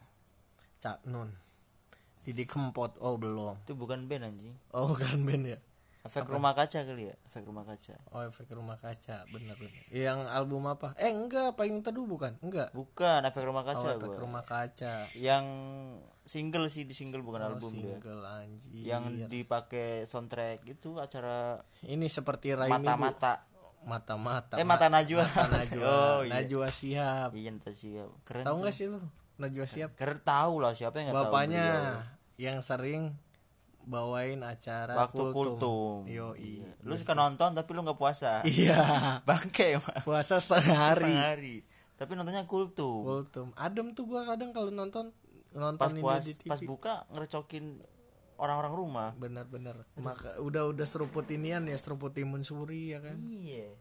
Cak 0.78 1.04
Nun. 1.04 1.30
Didi 2.24 2.44
Kempot 2.44 2.96
oh 3.00 3.16
belum. 3.16 3.56
Itu 3.64 3.76
bukan 3.76 4.08
band 4.08 4.28
anjing. 4.28 4.56
Oh 4.72 4.92
kan 4.96 5.20
band 5.24 5.44
ya? 5.56 5.58
Efek 6.08 6.30
rumah 6.30 6.56
kaca 6.56 6.88
kali 6.88 7.10
ya? 7.10 7.16
Efek 7.28 7.44
rumah 7.44 7.68
kaca. 7.68 7.98
Oh 8.14 8.24
efek 8.24 8.48
rumah 8.54 8.80
kaca. 8.80 9.28
Bener 9.28 9.58
bener. 9.60 9.82
Yang 9.92 10.30
album 10.30 10.64
apa? 10.70 10.96
Eh 10.96 11.12
enggak. 11.12 11.52
Payung 11.58 11.84
teduh 11.84 12.08
bukan? 12.08 12.32
Enggak. 12.40 12.72
Bukan 12.72 13.26
efek 13.28 13.44
rumah 13.44 13.66
oh 13.66 13.68
kaca 13.68 13.88
efek 13.98 14.16
gua. 14.16 14.22
rumah 14.22 14.44
kaca. 14.46 15.10
Yang 15.12 15.44
single 16.24 16.70
sih 16.72 16.88
di 16.88 16.96
single 16.96 17.20
bukan 17.20 17.44
oh, 17.44 17.48
album 17.52 17.76
dia 17.76 18.00
single 18.00 18.24
anjir. 18.24 18.82
Yang 18.88 19.04
dipakai 19.28 20.08
soundtrack 20.08 20.64
itu 20.64 20.96
acara 20.96 21.60
ini 21.84 22.08
seperti 22.08 22.56
Raimi 22.56 22.88
Bu. 22.88 23.04
Mata-mata 23.88 24.54
mata-mata 24.54 24.60
eh 24.60 24.66
mata 24.68 24.86
najwa. 24.92 25.24
mata 25.24 25.56
Najwa. 25.64 25.88
Oh 26.12 26.20
iya. 26.20 26.30
Najwa 26.36 26.68
Sihab 26.68 27.30
iya 27.32 27.50
ntar 27.56 27.72
siap. 27.72 28.12
Keren 28.28 28.44
tahu 28.44 28.56
tuh. 28.56 28.62
nggak 28.62 28.74
sih 28.76 28.86
lu 28.92 29.00
Najwa 29.40 29.64
Sihab 29.64 29.90
keren 29.96 30.20
tahu 30.20 30.60
lah 30.60 30.76
siapa 30.76 31.00
yang 31.00 31.16
bapaknya 31.16 31.66
yang 32.36 32.60
sering 32.60 33.16
bawain 33.88 34.44
acara 34.44 34.92
waktu 34.92 35.32
kultum, 35.32 36.04
yo 36.04 36.36
iya. 36.36 36.76
lu 36.84 36.92
suka 36.92 37.16
nonton 37.16 37.56
tapi 37.56 37.72
lu 37.72 37.80
nggak 37.80 37.96
puasa. 37.96 38.44
Iya. 38.44 38.84
Bangke 39.28 39.80
mah 39.80 40.04
puasa 40.04 40.36
setengah 40.36 40.76
hari. 40.76 41.08
Setengah 41.08 41.24
hari. 41.24 41.56
Tapi 41.96 42.12
nontonnya 42.12 42.44
kultum. 42.44 43.00
Kultum. 43.00 43.46
Adem 43.56 43.96
tuh 43.96 44.04
gua 44.04 44.28
kadang 44.28 44.52
kalau 44.52 44.68
nonton 44.68 45.08
pas 45.48 45.56
nonton 45.56 45.96
ini 45.96 46.04
puas 46.04 46.20
di 46.28 46.36
TV 46.36 46.48
pas 46.52 46.60
buka 46.60 46.94
ngerecokin 47.08 47.80
orang-orang 48.38 48.74
rumah. 48.74 49.10
Bener-bener 49.18 49.82
maka 49.98 50.38
udah 50.38 50.70
udah 50.70 50.86
seruput 50.86 51.26
inian 51.28 51.66
ya 51.66 51.76
seruput 51.76 52.14
timun 52.14 52.46
suri 52.46 52.94
ya 52.94 53.02
kan? 53.02 53.18
Iya. 53.18 53.74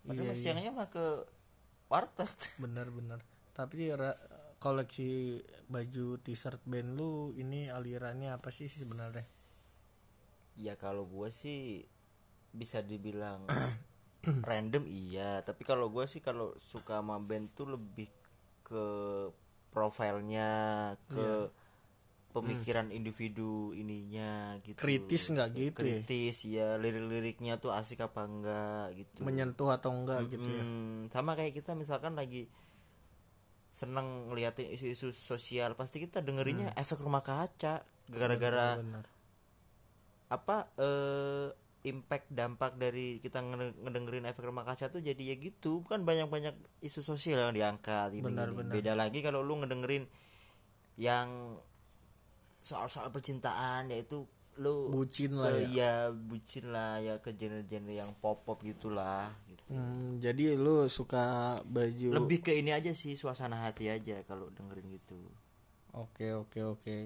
Padahal 0.00 0.30
Iya, 0.30 0.32
mas 0.32 0.40
siangnya 0.40 0.70
mah 0.72 0.88
ke 0.88 1.04
warteg. 1.88 2.30
Bener-bener 2.60 3.20
tapi 3.50 3.92
ra- 3.92 4.16
koleksi 4.60 5.40
baju 5.66 6.20
t-shirt 6.20 6.60
band 6.64 6.96
lu 6.96 7.32
ini 7.32 7.68
alirannya 7.68 8.36
apa 8.36 8.52
sih 8.52 8.68
sebenarnya? 8.68 9.24
Ya 10.60 10.76
kalau 10.76 11.08
gue 11.08 11.32
sih 11.32 11.88
bisa 12.52 12.84
dibilang 12.84 13.48
random 14.48 14.84
iya. 14.84 15.40
Tapi 15.40 15.64
kalau 15.64 15.88
gue 15.88 16.04
sih 16.04 16.20
kalau 16.20 16.52
suka 16.60 17.00
sama 17.00 17.16
band 17.20 17.48
tuh 17.56 17.72
lebih 17.72 18.08
ke 18.60 18.84
profilnya 19.70 20.48
ke 21.08 21.16
Iya. 21.16 21.59
Pemikiran 22.30 22.94
individu 22.94 23.74
ininya 23.74 24.54
gitu. 24.62 24.78
Kritis 24.78 25.30
nggak 25.30 25.48
gitu 25.52 25.80
ya? 25.82 26.00
Kritis 26.02 26.36
ya 26.46 26.68
lirik-liriknya 26.78 27.58
tuh 27.58 27.74
asik 27.74 28.00
apa 28.00 28.26
enggak 28.26 28.84
gitu. 28.94 29.26
Menyentuh 29.26 29.74
atau 29.74 29.90
enggak 29.90 30.30
gitu 30.30 30.46
ya? 30.46 30.62
Hmm, 30.62 31.10
sama 31.10 31.34
kayak 31.34 31.52
kita 31.52 31.74
misalkan 31.74 32.14
lagi 32.14 32.46
seneng 33.70 34.26
ngeliatin 34.30 34.66
isu-isu 34.74 35.14
sosial 35.14 35.78
pasti 35.78 36.02
kita 36.02 36.18
dengerinnya 36.18 36.74
efek 36.74 36.98
rumah 36.98 37.22
kaca 37.22 37.86
gara-gara 38.10 38.74
apa 40.30 40.56
eh 40.78 41.48
impact 41.80 42.28
dampak 42.28 42.76
dari 42.76 43.16
kita 43.24 43.40
ngede- 43.40 43.72
ngedengerin 43.80 44.28
efek 44.28 44.44
rumah 44.44 44.68
kaca 44.68 44.92
tuh 44.92 45.00
jadi 45.00 45.32
ya 45.32 45.36
gitu. 45.40 45.80
Kan 45.88 46.04
banyak-banyak 46.04 46.52
isu 46.84 47.00
sosial 47.00 47.40
yang 47.40 47.54
diangkat 47.56 48.12
gini, 48.12 48.26
Benar, 48.26 48.52
benar. 48.52 48.74
beda 48.76 48.92
lagi 48.92 49.24
kalau 49.24 49.40
lu 49.40 49.56
ngedengerin 49.64 50.04
yang 51.00 51.56
soal-soal 52.60 53.08
percintaan 53.08 53.88
yaitu 53.88 54.24
lu 54.60 54.92
bucin 54.92 55.32
lah 55.32 55.48
ke- 55.50 55.72
ya. 55.72 55.72
ya 55.72 55.92
bucin 56.12 56.68
lah 56.68 57.00
ya 57.00 57.16
ke 57.18 57.32
genre-genre 57.32 57.90
yang 57.90 58.12
pop 58.20 58.44
pop 58.44 58.60
gitulah 58.60 59.32
gitu. 59.48 59.72
Hmm, 59.72 60.20
jadi 60.20 60.54
lu 60.54 60.84
suka 60.86 61.56
baju 61.64 62.20
lebih 62.20 62.44
ke 62.44 62.52
ini 62.54 62.70
aja 62.70 62.92
sih 62.92 63.16
suasana 63.16 63.64
hati 63.64 63.88
aja 63.88 64.20
kalau 64.24 64.52
dengerin 64.52 65.00
gitu. 65.00 65.16
Oke 65.90 66.36
oke 66.36 66.60
oke. 66.62 66.96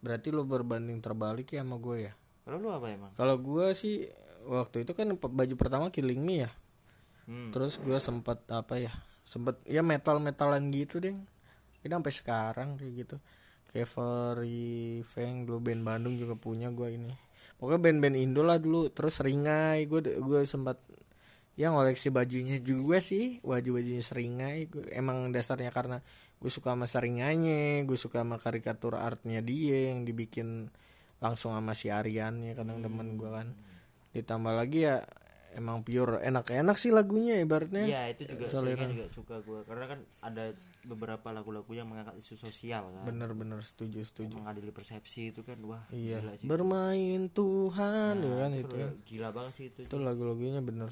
Berarti 0.00 0.32
lu 0.32 0.48
berbanding 0.48 0.98
terbalik 0.98 1.52
ya 1.52 1.60
sama 1.60 1.76
gue 1.76 2.08
ya? 2.08 2.12
Kalau 2.48 2.56
lu 2.56 2.72
apa 2.72 2.88
emang? 2.88 3.12
Kalau 3.12 3.36
gue 3.36 3.66
sih 3.76 4.08
waktu 4.48 4.88
itu 4.88 4.96
kan 4.96 5.12
baju 5.12 5.54
pertama 5.60 5.92
Killing 5.92 6.24
Me 6.24 6.48
ya. 6.48 6.50
Hmm. 7.30 7.54
terus 7.54 7.78
gue 7.78 7.94
sempat 8.02 8.42
apa 8.50 8.74
ya 8.74 8.90
sempat 9.22 9.62
ya 9.62 9.86
metal 9.86 10.18
metalan 10.18 10.66
gitu 10.74 10.98
deh 10.98 11.14
ini 11.14 11.92
sampai 11.94 12.10
sekarang 12.10 12.74
kayak 12.74 13.06
gitu 13.06 13.16
kayak 13.70 13.88
Furry 13.88 15.00
Fang 15.06 15.46
dulu 15.46 15.62
band 15.62 15.82
Bandung 15.86 16.18
juga 16.18 16.34
punya 16.34 16.68
gue 16.74 16.90
ini. 16.94 17.14
Pokoknya 17.60 17.80
band-band 17.92 18.16
Indo 18.16 18.40
lah 18.40 18.56
dulu 18.56 18.88
terus 18.88 19.20
Seringai 19.20 19.84
gue 19.84 20.00
gue 20.16 20.40
sempat 20.48 20.80
ya 21.60 21.68
ngoleksi 21.68 22.08
bajunya 22.08 22.56
juga 22.56 23.04
sih 23.04 23.38
baju 23.44 23.78
bajunya 23.78 24.00
Seringai. 24.00 24.66
Gua- 24.66 24.88
emang 24.90 25.28
dasarnya 25.30 25.68
karena 25.70 26.00
gue 26.40 26.50
suka 26.50 26.72
sama 26.72 26.88
Seringainya 26.88 27.84
gue 27.84 27.98
suka 28.00 28.24
sama 28.24 28.40
karikatur 28.40 28.96
artnya 28.96 29.44
dia 29.44 29.92
yang 29.92 30.08
dibikin 30.08 30.72
langsung 31.20 31.52
sama 31.52 31.76
si 31.76 31.92
Aryan 31.92 32.40
ya 32.40 32.56
kadang 32.56 32.80
temen 32.80 33.20
gue 33.20 33.28
kan. 33.28 33.52
Ditambah 34.16 34.56
lagi 34.56 34.88
ya 34.88 35.04
emang 35.52 35.84
pure 35.84 36.22
enak-enak 36.24 36.80
sih 36.80 36.90
lagunya 36.96 37.38
ibaratnya. 37.44 37.84
Iya 37.84 38.02
itu 38.16 38.22
juga 38.24 38.46
saya 38.50 38.74
juga 38.88 39.06
suka 39.12 39.36
gue 39.44 39.60
karena 39.68 39.84
kan 39.84 40.00
ada 40.24 40.56
beberapa 40.84 41.28
lagu-lagu 41.30 41.68
yang 41.72 41.88
mengangkat 41.88 42.16
isu 42.20 42.36
sosial 42.40 42.88
kan? 42.88 43.04
Bener-bener 43.04 43.60
setuju 43.60 44.00
setuju. 44.04 44.36
Mengadili 44.40 44.72
persepsi 44.72 45.32
itu 45.32 45.44
kan 45.44 45.60
wah 45.64 45.84
iya. 45.92 46.20
gila 46.20 46.32
sih. 46.36 46.46
Bermain 46.48 47.28
Tuhan 47.32 48.14
ya 48.20 48.34
kan 48.46 48.50
itu 48.52 48.60
itu 48.60 48.72
bener- 48.72 48.98
gila 49.04 49.28
banget 49.34 49.52
sih 49.56 49.66
itu 49.68 49.80
itu 49.84 49.96
lagu-lagunya 50.00 50.60
bener. 50.64 50.90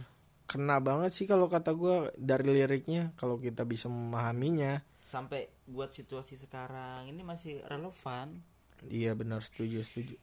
Kena 0.48 0.80
banget 0.80 1.12
sih 1.12 1.28
kalau 1.28 1.48
kata 1.52 1.76
gua 1.76 2.08
dari 2.16 2.48
liriknya 2.48 3.12
kalau 3.20 3.40
kita 3.40 3.64
bisa 3.68 3.88
memahaminya. 3.88 4.80
Sampai 5.08 5.48
buat 5.64 5.92
situasi 5.92 6.36
sekarang 6.36 7.08
ini 7.08 7.24
masih 7.24 7.64
relevan. 7.64 8.44
Iya 8.86 9.16
benar 9.16 9.40
setuju 9.42 9.82
setuju. 9.82 10.16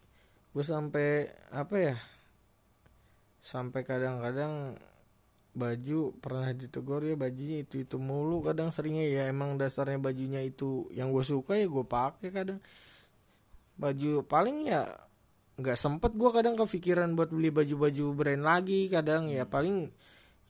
Gue 0.56 0.64
sampai 0.64 1.28
apa 1.52 1.76
ya 1.76 1.96
sampai 3.46 3.86
kadang-kadang 3.86 4.80
baju 5.56 6.14
pernah 6.20 6.52
ditegur 6.52 7.02
ya 7.08 7.16
bajunya 7.16 7.64
itu 7.64 7.82
itu 7.82 7.96
mulu 7.96 8.44
kadang 8.44 8.70
seringnya. 8.70 9.08
Ya 9.08 9.24
emang 9.32 9.56
dasarnya 9.56 9.98
bajunya 9.98 10.44
itu 10.44 10.86
yang 10.92 11.16
gue 11.16 11.24
suka 11.24 11.56
ya 11.56 11.66
gue 11.66 11.86
pakai 11.88 12.30
kadang. 12.30 12.60
Baju 13.80 14.28
paling 14.28 14.68
ya 14.68 14.84
nggak 15.56 15.80
sempet 15.80 16.12
gue 16.14 16.30
kadang 16.36 16.60
kepikiran 16.60 17.16
buat 17.16 17.32
beli 17.32 17.50
baju-baju 17.50 18.06
brand 18.14 18.44
lagi 18.44 18.92
kadang. 18.92 19.32
Ya 19.32 19.48
paling 19.48 19.90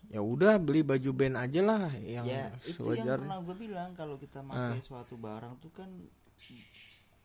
ya 0.09 0.21
udah 0.21 0.61
beli 0.61 0.85
baju 0.85 1.09
band 1.17 1.37
aja 1.37 1.61
lah 1.65 1.89
yang 1.97 2.25
ya 2.29 2.53
itu 2.61 2.93
yang 2.93 3.09
sewajarnya. 3.09 3.25
pernah 3.25 3.41
gue 3.41 3.55
bilang 3.57 3.89
kalau 3.97 4.21
kita 4.21 4.45
pakai 4.45 4.81
suatu 4.81 5.17
barang 5.17 5.57
tuh 5.61 5.73
kan 5.73 5.89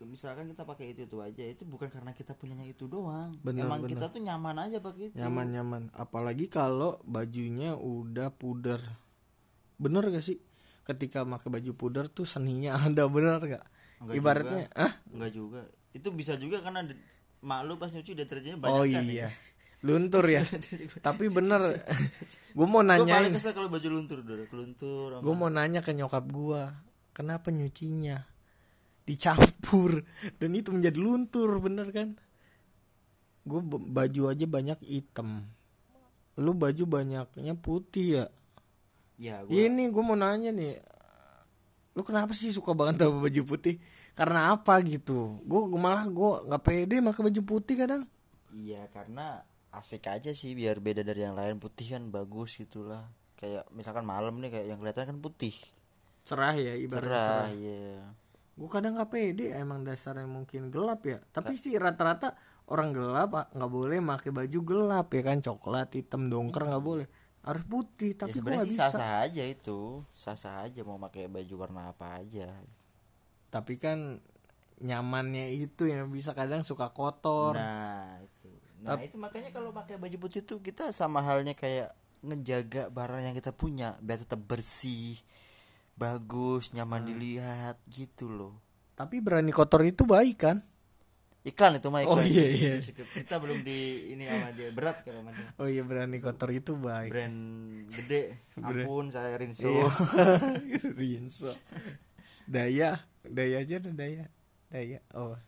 misalkan 0.04 0.48
kita 0.48 0.64
pakai 0.64 0.92
itu 0.92 1.04
itu 1.04 1.18
aja 1.20 1.44
itu 1.44 1.62
bukan 1.64 1.88
karena 1.88 2.12
kita 2.12 2.32
punyanya 2.32 2.64
itu 2.64 2.88
doang. 2.88 3.36
Bener, 3.40 3.64
emang 3.68 3.84
bener. 3.84 3.96
kita 3.96 4.06
tuh 4.08 4.20
nyaman 4.20 4.56
aja 4.56 4.78
pakai 4.80 5.10
itu. 5.10 5.16
Nyaman-nyaman. 5.16 5.92
Apalagi 5.92 6.48
kalau 6.48 7.00
bajunya 7.04 7.76
udah 7.76 8.32
puder. 8.32 8.80
Bener 9.76 10.04
gak 10.08 10.24
sih? 10.24 10.40
Ketika 10.84 11.24
pakai 11.24 11.48
baju 11.48 11.72
puder 11.76 12.08
tuh 12.08 12.24
seninya 12.24 12.76
ada 12.86 13.04
bener 13.08 13.40
gak? 13.40 13.64
Enggak 14.00 14.14
ibaratnya 14.16 14.64
ah 14.72 14.92
enggak 15.12 15.32
juga. 15.32 15.60
Itu 15.92 16.08
bisa 16.10 16.36
juga 16.36 16.64
karena 16.64 16.80
de- 16.84 16.96
mak 17.40 17.64
lu 17.64 17.76
pas 17.76 17.88
nyuci 17.88 18.12
deterjennya 18.12 18.60
banyak 18.60 18.76
oh 18.76 18.84
kan? 18.84 19.04
iya. 19.04 19.28
Luntur 19.80 20.24
ya. 20.24 20.44
Tapi 21.06 21.28
bener 21.32 21.60
gue 22.56 22.66
mau 22.68 22.80
gue 22.80 22.88
nanyain. 22.88 23.08
paling 23.28 23.32
kesel 23.36 23.52
kalau 23.52 23.68
baju 23.68 23.88
luntur 23.88 24.20
udah 24.20 24.36
luntur 24.50 25.08
gue 25.20 25.34
mau 25.36 25.48
nanya 25.48 25.80
ke 25.80 25.92
nyokap 25.92 26.24
gue 26.26 26.62
kenapa 27.12 27.48
nyucinya 27.52 28.24
dicampur. 29.10 30.06
Dan 30.38 30.54
itu 30.54 30.70
menjadi 30.70 30.98
luntur 31.02 31.58
bener 31.58 31.90
kan? 31.90 32.14
Gue 33.42 33.60
baju 33.66 34.22
aja 34.30 34.46
banyak 34.46 34.78
hitam. 34.86 35.50
Lu 36.38 36.54
baju 36.54 36.84
banyaknya 36.86 37.54
putih 37.58 38.06
ya? 38.22 38.24
Ya 39.20 39.36
gua 39.44 39.52
ini 39.52 39.92
gue 39.92 40.00
mau 40.00 40.16
nanya 40.16 40.48
nih 40.48 40.80
Lu 41.92 42.06
kenapa 42.06 42.32
sih 42.32 42.54
suka 42.54 42.72
banget 42.72 43.02
sama 43.02 43.26
baju 43.26 43.42
putih? 43.44 43.76
Karena 44.14 44.54
apa 44.54 44.78
gitu? 44.86 45.42
Gue 45.42 45.66
malah 45.74 46.06
gue 46.06 46.30
gak 46.46 46.62
pede 46.62 47.02
pakai 47.02 47.22
baju 47.28 47.40
putih 47.42 47.74
kadang. 47.82 48.02
Iya 48.54 48.86
karena 48.94 49.42
asik 49.74 50.06
aja 50.10 50.34
sih 50.34 50.54
biar 50.54 50.78
beda 50.78 51.02
dari 51.02 51.26
yang 51.26 51.34
lain. 51.34 51.58
Putih 51.58 51.98
kan 51.98 52.08
bagus 52.14 52.56
gitulah. 52.56 53.10
Kayak 53.34 53.66
misalkan 53.74 54.06
malam 54.06 54.38
nih 54.38 54.54
kayak 54.54 54.66
yang 54.70 54.78
kelihatan 54.78 55.16
kan 55.16 55.18
putih. 55.18 55.54
Cerah 56.22 56.54
ya 56.54 56.78
ibaratnya 56.78 57.10
cerah, 57.10 57.48
cerah. 57.50 57.50
ya 57.58 58.19
Gue 58.60 58.68
kadang 58.68 59.00
gak 59.00 59.08
pede 59.08 59.56
emang 59.56 59.88
dasarnya 59.88 60.28
mungkin 60.28 60.68
gelap 60.68 61.00
ya. 61.08 61.16
Tapi 61.32 61.56
sih 61.56 61.72
rata-rata 61.80 62.36
orang 62.68 62.92
gelap 62.92 63.32
ah, 63.32 63.46
nggak 63.56 63.72
boleh 63.72 63.98
pakai 64.04 64.30
baju 64.36 64.58
gelap 64.60 65.08
ya 65.16 65.22
kan 65.24 65.40
Coklat, 65.40 65.96
hitam, 65.96 66.28
dongker 66.28 66.68
nggak 66.68 66.84
boleh. 66.84 67.08
Harus 67.40 67.64
putih 67.64 68.12
ya 68.12 68.28
Tapi 68.28 68.36
gue 68.36 68.38
sebenarnya 68.44 68.60
gak 68.60 68.68
sih 68.68 68.76
bisa. 68.76 68.84
sah 68.84 68.92
sah 68.92 69.14
aja 69.24 69.44
itu. 69.48 69.80
Sah 70.12 70.36
sah 70.36 70.54
aja 70.68 70.84
mau 70.84 71.00
pakai 71.00 71.32
baju 71.32 71.54
warna 71.56 71.88
apa 71.88 72.20
aja. 72.20 72.52
Tapi 73.48 73.80
kan 73.80 74.20
nyamannya 74.84 75.56
itu 75.56 75.88
yang 75.88 76.12
bisa 76.12 76.36
kadang 76.36 76.60
suka 76.60 76.92
kotor. 76.92 77.56
Nah 77.56 78.20
itu. 78.20 78.52
Nah 78.84 79.00
itu 79.00 79.16
makanya 79.16 79.56
kalau 79.56 79.72
pakai 79.72 79.96
baju 79.96 80.16
putih 80.20 80.44
tuh 80.44 80.60
kita 80.60 80.92
sama 80.92 81.24
halnya 81.24 81.56
kayak 81.56 81.96
ngejaga 82.20 82.92
barang 82.92 83.24
yang 83.24 83.32
kita 83.32 83.56
punya 83.56 83.96
biar 84.04 84.20
tetap 84.20 84.44
bersih 84.44 85.16
bagus 86.00 86.72
nyaman 86.72 87.04
dilihat 87.04 87.76
gitu 87.92 88.32
loh 88.32 88.56
Tapi 88.96 89.20
berani 89.20 89.52
kotor 89.52 89.84
itu 89.84 90.08
baik 90.08 90.38
kan 90.40 90.64
iklan 91.40 91.76
itu 91.80 91.88
mah 91.88 92.04
Oh, 92.04 92.20
iklan 92.20 92.24
iya, 92.28 92.46
iya. 92.52 92.72
kita 92.84 93.40
belum 93.40 93.64
di 93.64 94.12
ini 94.12 94.28
sama 94.28 94.52
dia 94.52 94.72
berat 94.72 95.04
kalau 95.04 95.20
sama 95.24 95.32
dia 95.36 95.48
Oh 95.60 95.68
iya 95.68 95.84
berani 95.84 96.20
kotor 96.20 96.48
itu 96.52 96.76
baik 96.76 97.12
brand 97.12 97.38
gede 97.92 98.40
ampun 98.60 99.12
saya 99.12 99.36
Rinso 99.36 99.68
Iya. 99.68 99.88
Rinso. 101.00 101.52
Daya, 102.50 103.06
daya 103.22 103.62
aja 103.62 103.78
ada 103.78 103.94
daya. 103.94 104.26
Daya. 104.74 104.98
Oh. 105.14 105.38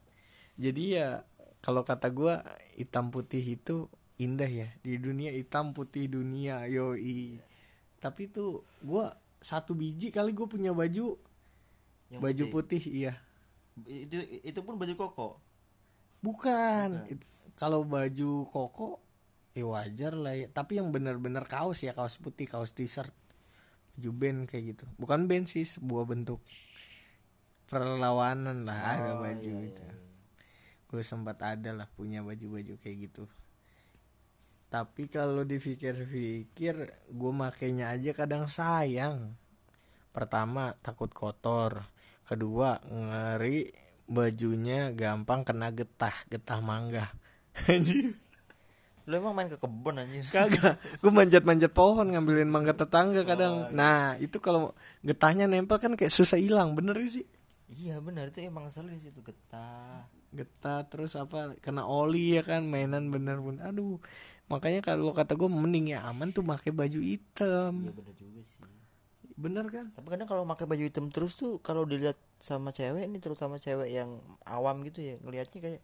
Jadi 0.54 0.94
ya 0.94 1.26
kalau 1.58 1.82
kata 1.82 2.14
gua 2.14 2.46
hitam 2.78 3.10
putih 3.10 3.42
itu 3.42 3.90
indah 4.22 4.46
ya. 4.46 4.68
Di 4.86 5.02
dunia 5.02 5.34
hitam 5.34 5.74
putih 5.74 6.06
dunia 6.06 6.62
yoi. 6.70 7.42
Tapi 7.98 8.30
tuh 8.30 8.62
gua 8.86 9.18
satu 9.42 9.74
biji 9.74 10.14
kali 10.14 10.30
gue 10.32 10.46
punya 10.46 10.70
baju 10.70 11.18
Yang 12.08 12.20
baju 12.22 12.44
putih 12.54 12.82
iya. 12.88 13.18
itu 13.84 14.16
itu 14.46 14.60
pun 14.62 14.76
baju 14.78 14.94
koko 14.94 15.28
Bukan. 16.22 17.10
It- 17.10 17.26
Kalau 17.58 17.84
baju 17.84 18.48
koko 18.48 19.02
ya 19.52 19.66
wajar 19.68 20.16
lah 20.16 20.32
ya. 20.38 20.46
Tapi 20.48 20.80
yang 20.80 20.88
benar-benar 20.94 21.44
kaos 21.44 21.84
ya, 21.84 21.92
kaos 21.92 22.16
putih, 22.16 22.48
kaos 22.48 22.72
t-shirt. 22.72 23.12
Baju 23.98 24.10
band 24.16 24.40
kayak 24.48 24.64
gitu. 24.72 24.84
Bukan 24.96 25.28
band 25.28 25.50
sih, 25.50 25.66
sebuah 25.66 26.08
bentuk 26.08 26.40
perlawanan 27.68 28.64
lah 28.64 28.78
ada 28.96 29.12
baju 29.20 29.52
itu. 29.66 29.84
Gue 30.88 31.02
sempat 31.04 31.40
ada 31.44 31.70
lah 31.76 31.88
punya 31.92 32.24
baju-baju 32.24 32.78
kayak 32.80 33.10
gitu. 33.10 33.24
Tapi 34.72 35.04
kalau 35.12 35.44
dipikir-pikir, 35.44 36.74
gue 37.12 37.32
makainya 37.36 37.92
aja 37.92 38.16
kadang 38.16 38.48
sayang. 38.48 39.36
Pertama 40.16 40.72
takut 40.80 41.12
kotor, 41.12 41.84
kedua 42.24 42.80
ngeri 42.88 43.68
bajunya 44.08 44.88
gampang 44.96 45.44
kena 45.44 45.68
getah, 45.76 46.16
getah 46.32 46.64
mangga. 46.64 47.04
Anjir. 47.68 48.16
lu 49.02 49.18
emang 49.18 49.34
main 49.34 49.50
ke 49.50 49.58
kebun 49.58 49.98
anjir 49.98 50.22
Kagak, 50.30 50.78
gue 51.02 51.10
manjat-manjat 51.10 51.74
pohon 51.74 52.06
ngambilin 52.14 52.46
mangga 52.46 52.70
tetangga 52.70 53.26
kadang. 53.26 53.68
Nah, 53.74 54.14
itu 54.22 54.38
kalau 54.38 54.78
getahnya 55.02 55.50
nempel 55.50 55.82
kan 55.82 55.98
kayak 55.98 56.14
susah 56.14 56.38
hilang, 56.38 56.78
bener 56.78 56.96
sih. 57.10 57.26
iya 57.72 57.98
benar 57.98 58.30
itu 58.30 58.46
emang 58.46 58.70
ngeselin 58.70 59.00
sih 59.02 59.10
itu 59.10 59.24
getah 59.24 60.06
Getah 60.32 60.88
terus 60.88 61.12
apa 61.12 61.52
kena 61.60 61.84
oli 61.84 62.40
ya 62.40 62.42
kan 62.46 62.64
mainan 62.64 63.12
bener-bener. 63.12 63.68
Aduh, 63.68 64.00
makanya 64.52 64.84
kalau 64.84 65.10
kata 65.10 65.32
gue 65.32 65.48
mending 65.48 65.96
ya 65.96 66.04
aman 66.04 66.28
tuh 66.28 66.44
pakai 66.44 66.68
baju 66.70 67.00
hitam. 67.00 67.72
iya 67.80 67.92
benar 67.92 68.14
juga 68.14 68.40
sih 68.44 68.60
Bener 69.32 69.64
kan? 69.66 69.88
tapi 69.96 70.12
kadang 70.12 70.28
kalau 70.28 70.44
pakai 70.44 70.68
baju 70.68 70.84
hitam 70.84 71.08
terus 71.08 71.34
tuh 71.34 71.56
kalau 71.58 71.88
dilihat 71.88 72.14
sama 72.36 72.68
cewek 72.70 73.08
ini 73.08 73.16
terutama 73.16 73.56
cewek 73.56 73.88
yang 73.88 74.20
awam 74.44 74.84
gitu 74.84 75.00
ya 75.00 75.16
ngelihatnya 75.18 75.58
kayak 75.58 75.80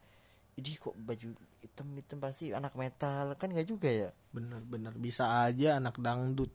ini 0.54 0.74
kok 0.76 0.92
baju 0.94 1.28
hitam 1.58 1.86
hitam 1.96 2.18
pasti 2.18 2.52
anak 2.52 2.76
metal 2.76 3.32
kan 3.34 3.48
nggak 3.48 3.64
juga 3.64 3.88
ya 3.88 4.10
Bener-bener 4.30 4.92
bisa 4.94 5.48
aja 5.48 5.80
anak 5.80 5.96
dangdut. 5.96 6.52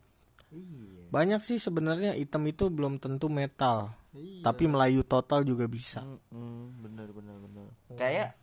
iya 0.54 1.10
Banyak 1.10 1.42
sih 1.42 1.58
sebenarnya 1.58 2.14
hitam 2.14 2.44
itu 2.44 2.70
belum 2.70 3.02
tentu 3.02 3.26
metal. 3.26 3.90
Iya. 4.14 4.46
Tapi 4.46 4.70
Melayu 4.70 5.02
total 5.02 5.42
juga 5.42 5.66
bisa. 5.66 5.98
Mm-mm, 6.02 6.84
bener 6.84 7.08
bener 7.10 7.36
bener 7.42 7.66
kayak 7.96 8.36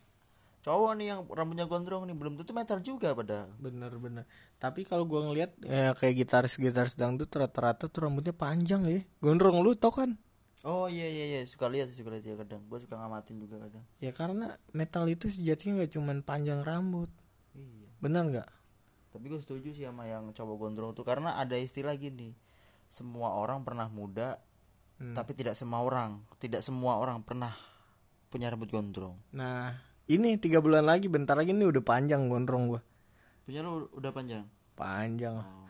cowok 0.62 0.94
nih 0.94 1.06
yang 1.10 1.20
rambutnya 1.26 1.66
gondrong 1.66 2.06
nih 2.06 2.14
belum 2.14 2.38
tentu 2.38 2.54
metal 2.54 2.78
juga 2.78 3.12
pada 3.12 3.50
bener 3.58 3.90
bener. 3.98 4.24
Tapi 4.62 4.86
kalau 4.86 5.02
gua 5.02 5.26
ngeliat 5.26 5.58
ya, 5.62 5.90
kayak 5.98 6.14
gitaris 6.22 6.54
gitaris 6.54 6.94
dangdut 6.94 7.26
rata-rata 7.34 7.90
tuh 7.90 8.06
rambutnya 8.06 8.30
panjang 8.30 8.86
ya. 8.86 9.02
Gondrong 9.18 9.58
lu 9.58 9.74
tau 9.74 9.90
kan? 9.90 10.14
Oh 10.62 10.86
iya 10.86 11.10
iya 11.10 11.24
iya. 11.34 11.40
Suka 11.42 11.66
lihat 11.66 11.90
suka 11.90 12.14
lihat 12.14 12.22
ya 12.22 12.38
kadang. 12.38 12.62
Gua 12.70 12.78
suka 12.78 12.94
ngamatin 12.94 13.42
juga 13.42 13.58
kadang. 13.58 13.82
Ya 13.98 14.14
karena 14.14 14.54
metal 14.70 15.10
itu 15.10 15.26
sejatinya 15.26 15.82
nggak 15.82 15.92
cuman 15.98 16.22
panjang 16.22 16.62
rambut. 16.62 17.10
Iya. 17.58 17.90
Bener 17.98 18.22
nggak? 18.30 18.48
Tapi 19.12 19.28
gue 19.28 19.44
setuju 19.44 19.76
sih 19.76 19.84
sama 19.84 20.08
yang 20.08 20.30
cowok 20.32 20.56
gondrong 20.56 20.94
tuh. 20.96 21.04
Karena 21.04 21.36
ada 21.36 21.52
istilah 21.58 21.92
gini 21.98 22.32
semua 22.86 23.34
orang 23.34 23.66
pernah 23.66 23.90
muda 23.90 24.38
Hmm. 25.02 25.18
tapi 25.18 25.34
tidak 25.34 25.58
semua 25.58 25.82
orang 25.82 26.22
tidak 26.38 26.62
semua 26.62 26.94
orang 26.94 27.26
pernah 27.26 27.50
punya 28.30 28.46
rambut 28.54 28.70
gondrong. 28.70 29.18
Nah 29.34 29.74
ini 30.10 30.38
tiga 30.38 30.58
bulan 30.58 30.86
lagi 30.86 31.06
bentar 31.06 31.38
lagi 31.38 31.54
nih 31.54 31.68
udah 31.70 31.82
panjang 31.84 32.26
gondrong 32.26 32.72
gua. 32.72 32.80
Punya 33.46 33.62
lu 33.62 33.86
udah 33.94 34.10
panjang? 34.14 34.44
Panjang 34.74 35.38
oh. 35.38 35.60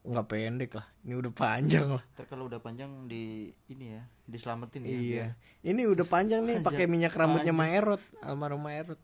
nggak 0.00 0.26
pendek 0.32 0.72
lah 0.80 0.86
ini 1.04 1.14
udah 1.16 1.32
panjang 1.32 1.86
lah. 1.92 2.04
Ntar 2.16 2.24
kalau 2.24 2.48
udah 2.48 2.60
panjang 2.60 3.04
di 3.04 3.52
ini 3.68 4.00
ya 4.00 4.02
diselamatin 4.24 4.88
ya 4.88 4.96
iya. 4.96 5.26
ini 5.60 5.84
udah 5.84 6.08
panjang 6.08 6.40
nih 6.48 6.64
pakai 6.64 6.88
minyak 6.88 7.12
rambutnya 7.12 7.52
Maerot 7.52 8.00
almarhum 8.24 8.64
Maerot 8.64 9.00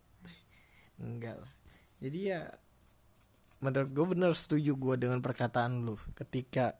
enggak 0.96 1.36
lah. 1.36 1.52
Jadi 2.00 2.18
ya 2.32 2.48
menurut 3.60 3.90
gue 3.92 4.06
bener 4.12 4.32
setuju 4.36 4.72
gue 4.76 4.94
dengan 5.00 5.20
perkataan 5.24 5.84
lu 5.84 5.96
ketika 6.16 6.76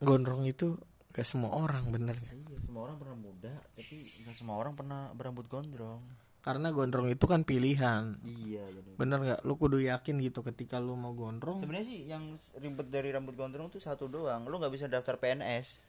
gondrong 0.00 0.48
itu 0.48 0.76
gak 1.14 1.24
semua 1.24 1.54
orang 1.54 1.86
bener 1.88 2.14
gak? 2.16 2.34
Iya, 2.34 2.58
semua 2.60 2.82
orang 2.84 2.96
pernah 2.98 3.16
muda, 3.16 3.52
tapi 3.72 3.96
nggak 4.20 4.34
semua 4.34 4.56
orang 4.56 4.74
pernah 4.74 5.10
berambut 5.12 5.46
gondrong. 5.46 6.02
karena 6.40 6.68
gondrong 6.68 7.08
itu 7.08 7.24
kan 7.24 7.40
pilihan 7.40 8.20
Iya, 8.20 8.60
benar. 8.68 8.94
bener 8.94 9.18
nggak 9.22 9.40
lu 9.42 9.54
kudu 9.54 9.80
yakin 9.80 10.20
gitu 10.20 10.44
ketika 10.44 10.76
lu 10.76 10.92
mau 10.92 11.16
gondrong 11.16 11.56
Sebenarnya 11.56 11.86
sih 11.86 12.04
yang 12.04 12.20
ribet 12.54 12.84
dari 12.86 13.08
rambut 13.08 13.32
gondrong 13.32 13.72
tuh 13.72 13.80
satu 13.80 14.06
doang. 14.06 14.44
Lu 14.44 14.58
nggak 14.58 14.68
bisa 14.68 14.84
daftar 14.84 15.16
PNS. 15.16 15.80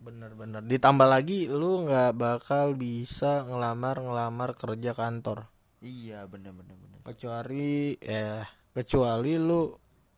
bener-bener 0.00 0.64
ditambah 0.64 1.04
lagi 1.04 1.46
lu 1.46 1.84
nggak 1.84 2.16
bakal 2.16 2.72
bisa 2.72 3.44
ngelamar 3.44 4.00
ngelamar 4.00 4.50
kerja 4.52 4.90
kantor 4.92 5.46
Iya, 5.78 6.24
benar. 6.24 6.56
kecuali 7.04 7.94
eh 7.98 8.42
kecuali 8.72 9.36
lu 9.36 9.70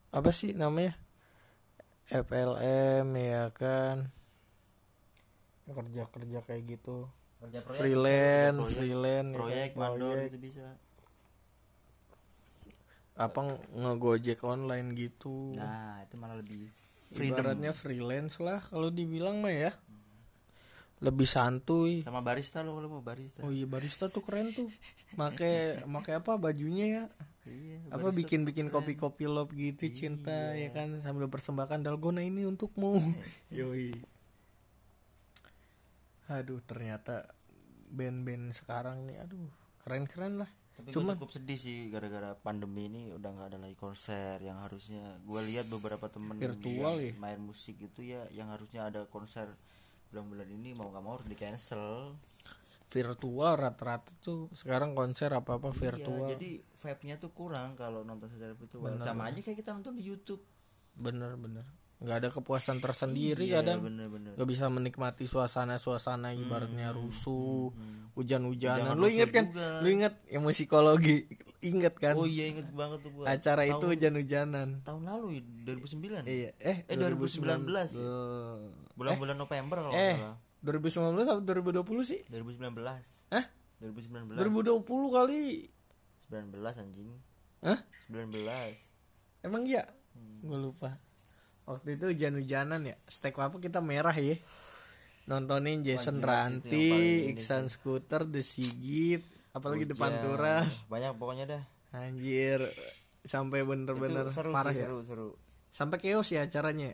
apa 0.08 0.30
sih 0.30 0.54
namanya 0.54 0.94
FLM 2.06 3.08
ya 3.12 3.50
kan 3.50 4.08
kerja 5.72 6.02
kerja 6.12 6.38
kayak 6.44 6.62
gitu. 6.76 7.08
Kerja 7.40 7.60
freelance 7.64 8.60
proyek, 8.60 8.76
freelance 8.76 9.32
ya 9.32 9.32
kan, 9.32 9.38
proyek, 9.40 9.70
mandor 9.76 10.16
proyek. 10.16 10.28
itu 10.32 10.38
bisa. 10.40 10.66
apa 13.14 13.62
ngegojek 13.70 14.42
online 14.42 14.90
gitu. 14.98 15.54
Nah, 15.54 16.02
itu 16.02 16.18
malah 16.18 16.42
lebih 16.42 16.66
freedom. 17.14 17.46
Ibaratnya 17.46 17.70
freelance 17.70 18.42
lah 18.42 18.58
kalau 18.66 18.90
dibilang 18.90 19.38
mah 19.38 19.54
ya. 19.54 19.70
Lebih 20.98 21.22
santuy. 21.22 22.02
Sama 22.02 22.26
barista 22.26 22.66
lo 22.66 22.74
kalau 22.74 22.98
mau 22.98 23.04
barista. 23.06 23.46
oh 23.46 23.54
iya 23.54 23.70
barista 23.70 24.10
tuh 24.10 24.26
keren 24.26 24.50
tuh. 24.50 24.66
Make 25.14 25.86
make 25.86 26.10
apa 26.10 26.34
bajunya 26.34 26.86
ya? 26.90 27.04
Iya, 27.46 27.92
apa 27.94 28.10
bikin 28.10 28.42
bikin 28.42 28.66
kopi 28.66 28.98
kopi 28.98 29.30
love 29.30 29.54
gitu 29.54 29.86
cinta 29.94 30.58
ya 30.58 30.74
kan? 30.74 30.90
Sambil 30.98 31.30
persembahkan 31.30 31.86
dalgona 31.86 32.18
ini 32.18 32.42
untukmu. 32.50 32.98
Yoi 33.54 33.94
aduh 36.26 36.60
ternyata 36.62 37.28
band-band 37.90 38.50
sekarang 38.50 39.04
nih 39.04 39.20
aduh 39.20 39.44
keren 39.84 40.08
keren 40.08 40.40
lah. 40.40 40.50
Tapi 40.74 40.90
Cuman- 40.90 41.14
cukup 41.14 41.30
sedih 41.30 41.54
sih 41.54 41.86
gara-gara 41.86 42.34
pandemi 42.34 42.90
ini 42.90 43.14
udah 43.14 43.30
nggak 43.30 43.48
ada 43.54 43.58
lagi 43.62 43.76
konser. 43.76 44.42
Yang 44.42 44.58
harusnya 44.66 45.04
gue 45.22 45.40
lihat 45.46 45.70
beberapa 45.70 46.10
temen 46.10 46.34
Virtual 46.34 46.98
ya? 46.98 47.12
main 47.14 47.38
musik 47.38 47.78
itu 47.78 48.02
ya 48.02 48.26
yang 48.30 48.50
harusnya 48.50 48.90
ada 48.90 49.06
konser 49.06 49.46
bulan-bulan 50.10 50.48
ini 50.48 50.74
mau 50.74 50.90
nggak 50.90 51.02
mau 51.02 51.14
harus 51.14 51.26
di 51.26 51.34
cancel 51.34 52.14
virtual 52.86 53.58
rata-rata 53.58 54.14
tuh 54.22 54.46
sekarang 54.54 54.94
konser 54.94 55.26
apa 55.30 55.58
apa 55.58 55.68
Iya, 55.68 55.78
virtual. 55.80 56.30
jadi 56.30 56.50
vibe-nya 56.62 57.16
tuh 57.18 57.34
kurang 57.34 57.74
kalau 57.74 58.06
nonton 58.06 58.30
secara 58.30 58.54
virtual. 58.54 58.94
Sama 58.98 59.26
aja 59.26 59.42
kayak 59.42 59.58
kita 59.58 59.74
nonton 59.74 59.98
di 59.98 60.06
YouTube. 60.06 60.38
Bener 60.94 61.34
bener 61.34 61.66
nggak 62.04 62.16
ada 62.20 62.28
kepuasan 62.28 62.78
tersendiri 62.78 63.48
Iya, 63.48 63.64
kadang. 63.64 63.80
bener-bener 63.80 64.36
nggak 64.36 64.44
bisa 64.46 64.68
menikmati 64.68 65.24
suasana 65.24 65.80
suasana 65.80 66.30
ibaratnya 66.30 66.92
rusuh 66.92 67.72
hujan-hujanan. 68.12 68.92
Jangan 68.92 68.96
lu 68.96 69.06
inget 69.08 69.30
kan? 69.32 69.44
juga. 69.48 69.80
lu 69.80 69.88
inget 69.90 70.14
yang 70.28 70.42
musikologi 70.44 71.26
inget 71.60 71.94
kan? 71.96 72.14
Oh 72.14 72.28
iya 72.28 72.46
inget 72.46 72.68
banget 72.70 73.02
tuh 73.02 73.10
gua. 73.10 73.24
Acara 73.26 73.64
itu 73.64 73.80
hujan-hujanan. 73.82 74.84
tahun 74.84 75.02
lalu 75.02 75.40
ya? 75.40 75.42
2009 75.74 76.22
iya. 76.28 76.50
Eh 76.60 76.84
Eh, 76.84 76.94
2019 76.94 77.40
ya? 77.66 78.04
Eh, 78.04 78.56
bulan-bulan 78.94 79.34
November 79.34 79.76
kalau 79.80 79.92
eh 79.92 80.14
nggak 80.14 80.20
salah. 80.20 80.38
2019 80.62 81.26
atau 81.26 81.42
2020 81.42 82.04
sih? 82.04 82.20
2019 82.28 83.32
Hah? 83.32 83.44
2019 83.80 84.36
2020 84.36 84.84
kali. 85.10 85.42
19 86.28 86.54
anjing. 86.78 87.10
Hah? 87.60 87.80
19 88.06 88.94
emang 89.40 89.64
iya? 89.64 89.84
Hmm. 90.14 90.40
gue 90.40 90.58
lupa 90.60 90.94
waktu 91.64 91.96
itu 91.96 92.12
hujan-hujanan 92.12 92.80
ya. 92.84 92.96
Stek 93.08 93.36
apa 93.40 93.56
kita 93.60 93.80
merah 93.80 94.14
ya. 94.16 94.36
Nontonin 95.24 95.80
Jason 95.80 96.20
Ranti, 96.20 97.24
Iksan 97.32 97.72
Scooter, 97.72 98.28
The 98.28 98.44
Sigit, 98.44 99.24
apalagi 99.56 99.88
depan 99.88 100.12
turas, 100.20 100.84
banyak 100.92 101.16
pokoknya 101.16 101.44
dah. 101.48 101.62
Anjir 101.96 102.68
sampai 103.24 103.64
bener-bener 103.64 104.28
seru 104.28 104.52
parah 104.52 104.76
sih 104.76 104.84
ya, 104.84 104.90
seru 104.90 105.00
seru. 105.00 105.28
Sampai 105.72 105.96
chaos 106.04 106.28
ya 106.28 106.44
acaranya. 106.44 106.92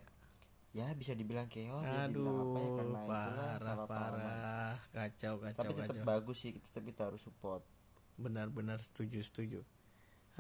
ya 0.71 0.87
bisa 0.95 1.19
dibilang 1.19 1.51
keos 1.51 1.83
ya 1.83 2.07
dibilang 2.07 2.47
apa 2.47 2.59
ya 2.63 2.69
Aduh, 2.71 2.77
karena 2.79 2.99
itulah 3.03 3.03
parah 3.11 3.77
parah, 3.91 4.75
kacau 4.95 5.35
kacau 5.43 5.67
tapi 5.67 5.73
tetap 5.75 5.95
kacau. 5.99 6.07
bagus 6.07 6.37
sih 6.39 6.55
tetap 6.55 6.83
kita 6.87 7.03
harus 7.11 7.21
support. 7.27 7.67
Benar-benar 8.15 8.79
setuju 8.79 9.19
setuju. 9.27 9.67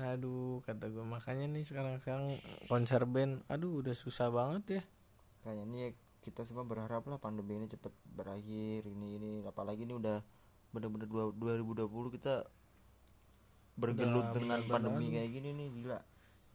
Aduh, 0.00 0.64
kata 0.64 0.88
gue 0.88 1.04
makanya 1.04 1.46
nih 1.46 1.64
sekarang-sekarang 1.66 2.38
konser 2.66 3.02
band, 3.04 3.44
aduh 3.46 3.80
udah 3.80 3.94
susah 3.94 4.28
banget 4.32 4.80
ya. 4.80 4.82
kayaknya 5.40 5.64
ini 5.66 5.80
kita 6.20 6.44
semua 6.44 6.68
berharap 6.68 7.08
lah 7.08 7.16
pandemi 7.16 7.56
ini 7.56 7.64
cepat 7.64 7.92
berakhir 8.04 8.84
ini 8.84 9.08
ini 9.16 9.30
apalagi 9.48 9.88
ini 9.88 9.96
udah 9.96 10.20
bener-bener 10.70 11.08
dua- 11.08 11.32
2020 11.32 12.12
kita 12.12 12.44
bergelut 13.74 14.36
dengan 14.36 14.60
pandemi 14.62 15.06
kayak 15.10 15.30
gini 15.32 15.48
nih 15.56 15.68
gila 15.74 16.00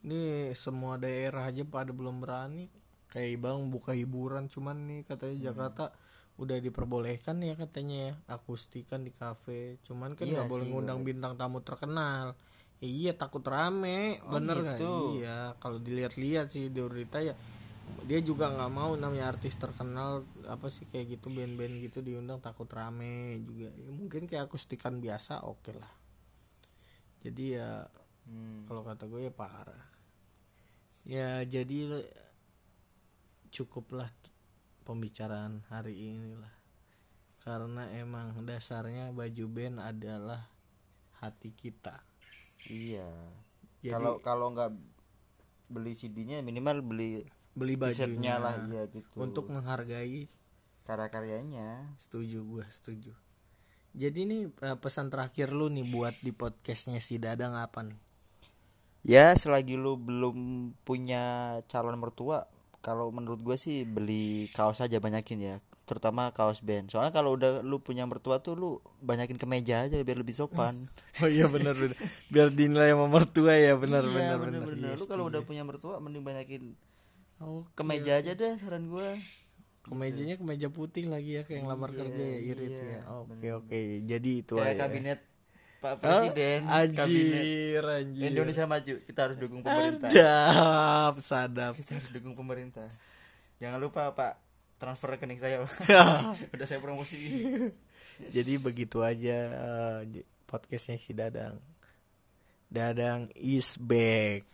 Ini 0.05 0.21
semua 0.53 1.01
daerah 1.01 1.49
aja 1.49 1.65
pada 1.65 1.89
belum 1.89 2.21
berani. 2.21 2.69
Kayak 3.10 3.41
bang 3.41 3.73
buka 3.73 3.97
hiburan 3.97 4.45
cuman 4.53 4.86
nih 4.86 5.01
katanya 5.01 5.49
Jakarta 5.49 5.89
udah 6.38 6.62
diperbolehkan 6.62 7.41
ya 7.41 7.58
katanya 7.58 7.97
ya 7.97 8.13
akustikan 8.29 9.01
di 9.01 9.10
kafe. 9.10 9.81
Cuman 9.81 10.13
kan 10.13 10.29
Iya 10.29 10.45
nggak 10.45 10.51
boleh 10.51 10.65
sih, 10.67 10.69
ngundang 10.69 11.01
bintang 11.01 11.34
tamu 11.34 11.65
terkenal. 11.65 12.38
Iya 12.83 13.15
takut 13.15 13.41
rame, 13.47 14.19
bener 14.27 14.59
nggak? 14.59 14.77
gitu. 14.77 15.23
Iya 15.23 15.55
kalau 15.63 15.79
dilihat-lihat 15.79 16.51
sih 16.51 16.67
di 16.69 16.79
berita 16.83 17.23
ya 17.23 17.35
dia 18.05 18.21
juga 18.21 18.49
nggak 18.53 18.71
mau 18.73 18.93
namanya 18.93 19.33
artis 19.33 19.57
terkenal 19.57 20.25
apa 20.45 20.69
sih 20.69 20.85
kayak 20.89 21.17
gitu 21.17 21.33
band-band 21.33 21.81
gitu 21.81 22.01
diundang 22.05 22.38
takut 22.41 22.69
rame 22.69 23.41
juga 23.41 23.69
ya, 23.73 23.91
mungkin 23.93 24.29
kayak 24.29 24.49
akustikan 24.49 25.01
biasa 25.01 25.45
oke 25.45 25.73
lah 25.73 25.93
jadi 27.25 27.43
ya 27.61 27.69
hmm. 28.29 28.69
kalau 28.69 28.81
kata 28.85 29.09
gue 29.09 29.29
ya 29.29 29.33
parah 29.33 29.85
ya 31.05 31.41
jadi 31.45 32.05
cukuplah 33.49 34.09
pembicaraan 34.85 35.65
hari 35.69 36.13
ini 36.13 36.38
lah 36.38 36.53
karena 37.41 37.89
emang 37.97 38.38
dasarnya 38.45 39.13
baju 39.13 39.45
band 39.49 39.77
adalah 39.81 40.45
hati 41.21 41.53
kita 41.53 42.01
iya. 42.69 43.10
Jadi- 43.82 43.93
kalau 43.93 44.13
kalau 44.21 44.47
nggak 44.54 44.71
beli 45.69 45.93
CD-nya 45.97 46.41
minimal 46.45 46.82
beli 46.86 47.25
beli 47.56 47.73
bajunya. 47.80 48.38
lah 48.38 48.58
iya 48.67 48.86
gitu. 48.91 49.15
Untuk 49.17 49.49
menghargai 49.49 50.28
karya-karyanya. 50.86 51.97
Setuju 51.97 52.45
gue 52.45 52.65
setuju. 52.69 53.12
Jadi 53.95 54.28
nih 54.28 54.41
eh, 54.51 54.78
pesan 54.78 55.08
terakhir 55.08 55.56
lu 55.56 55.71
nih 55.71 55.88
buat 55.88 56.13
di 56.19 56.36
podcastnya 56.36 56.99
si 56.99 57.15
Dadang 57.15 57.56
apa 57.56 57.82
nih? 57.82 57.97
Ya 59.06 59.38
selagi 59.38 59.78
lu 59.78 59.95
belum 60.01 60.71
punya 60.84 61.58
calon 61.69 61.95
mertua 62.01 62.49
kalau 62.82 63.10
menurut 63.10 63.41
gue 63.41 63.58
sih 63.58 63.86
beli 63.86 64.49
kaos 64.54 64.82
aja 64.82 64.97
banyakin 65.01 65.39
ya 65.41 65.56
terutama 65.86 66.34
kaos 66.34 66.65
band. 66.65 66.89
Soalnya 66.89 67.13
kalau 67.13 67.38
udah 67.38 67.62
lu 67.62 67.78
punya 67.80 68.04
mertua 68.10 68.41
tuh 68.41 68.58
lu 68.58 68.71
banyakin 69.06 69.38
kemeja 69.38 69.86
aja 69.86 70.02
biar 70.02 70.17
lebih 70.19 70.34
sopan. 70.34 70.89
Oh 71.24 71.32
iya 71.32 71.48
benar 71.48 71.78
benar. 71.78 71.95
Biar 72.28 72.52
dinilai 72.52 72.91
sama 72.91 73.08
mertua 73.08 73.56
ya. 73.56 73.80
Benar 73.80 74.04
Iya, 74.04 74.12
benar 74.12 74.36
benar 74.36 74.38
bener-bener. 74.41 74.91
Iya, 74.91 75.00
lu 75.00 75.06
kalau 75.08 75.32
udah 75.32 75.41
punya 75.48 75.63
mertua 75.63 76.02
mending 76.04 76.26
banyakin 76.26 76.76
oh 77.43 77.67
kemeja 77.76 78.24
aja 78.24 78.32
deh 78.32 78.56
saran 78.63 78.88
gue 78.88 79.19
kemejanya 79.86 80.36
kemeja 80.39 80.67
putih 80.71 81.06
lagi 81.12 81.38
ya 81.38 81.41
kayak 81.45 81.62
yang 81.62 81.69
lamar 81.69 81.91
kerja 81.93 82.24
ya 82.26 82.39
irit 82.41 82.74
iya, 82.74 82.84
ya. 83.00 83.02
Oke 83.21 83.48
oke. 83.54 83.80
Jadi 84.02 84.32
itu 84.41 84.56
kayak 84.58 84.76
aja 84.76 84.82
kabinet 84.88 85.19
Pak 85.78 85.93
Presiden 86.02 86.60
anjir, 86.65 86.98
kabinet 86.98 87.86
anjir. 87.86 88.30
Indonesia 88.34 88.65
maju. 88.65 88.95
Kita 89.06 89.19
harus 89.30 89.38
dukung 89.38 89.62
pemerintah. 89.62 90.10
Sadap, 90.10 91.13
sadap. 91.21 91.74
kita 91.78 91.91
harus 92.02 92.12
dukung 92.17 92.34
pemerintah. 92.34 92.89
Jangan 93.62 93.78
lupa 93.78 94.10
Pak 94.17 94.44
transfer 94.77 95.15
rekening 95.15 95.39
saya 95.39 95.63
Pak. 95.63 95.71
udah 96.55 96.67
saya 96.67 96.79
promosi 96.83 97.17
Jadi 98.35 98.55
begitu 98.59 99.03
aja 99.03 99.38
eh, 99.51 100.23
podcastnya 100.47 100.95
si 100.95 101.11
Dadang. 101.11 101.59
Dadang 102.71 103.27
is 103.35 103.75
back. 103.79 104.47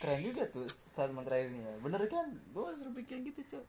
keren 0.00 0.24
juga 0.24 0.48
tuh 0.48 0.64
statement 0.64 1.28
terakhirnya 1.28 1.76
bener 1.84 2.00
kan 2.08 2.32
gue 2.32 2.66
sering 2.80 2.96
bikin 2.96 3.20
gitu 3.28 3.40
cok 3.52 3.64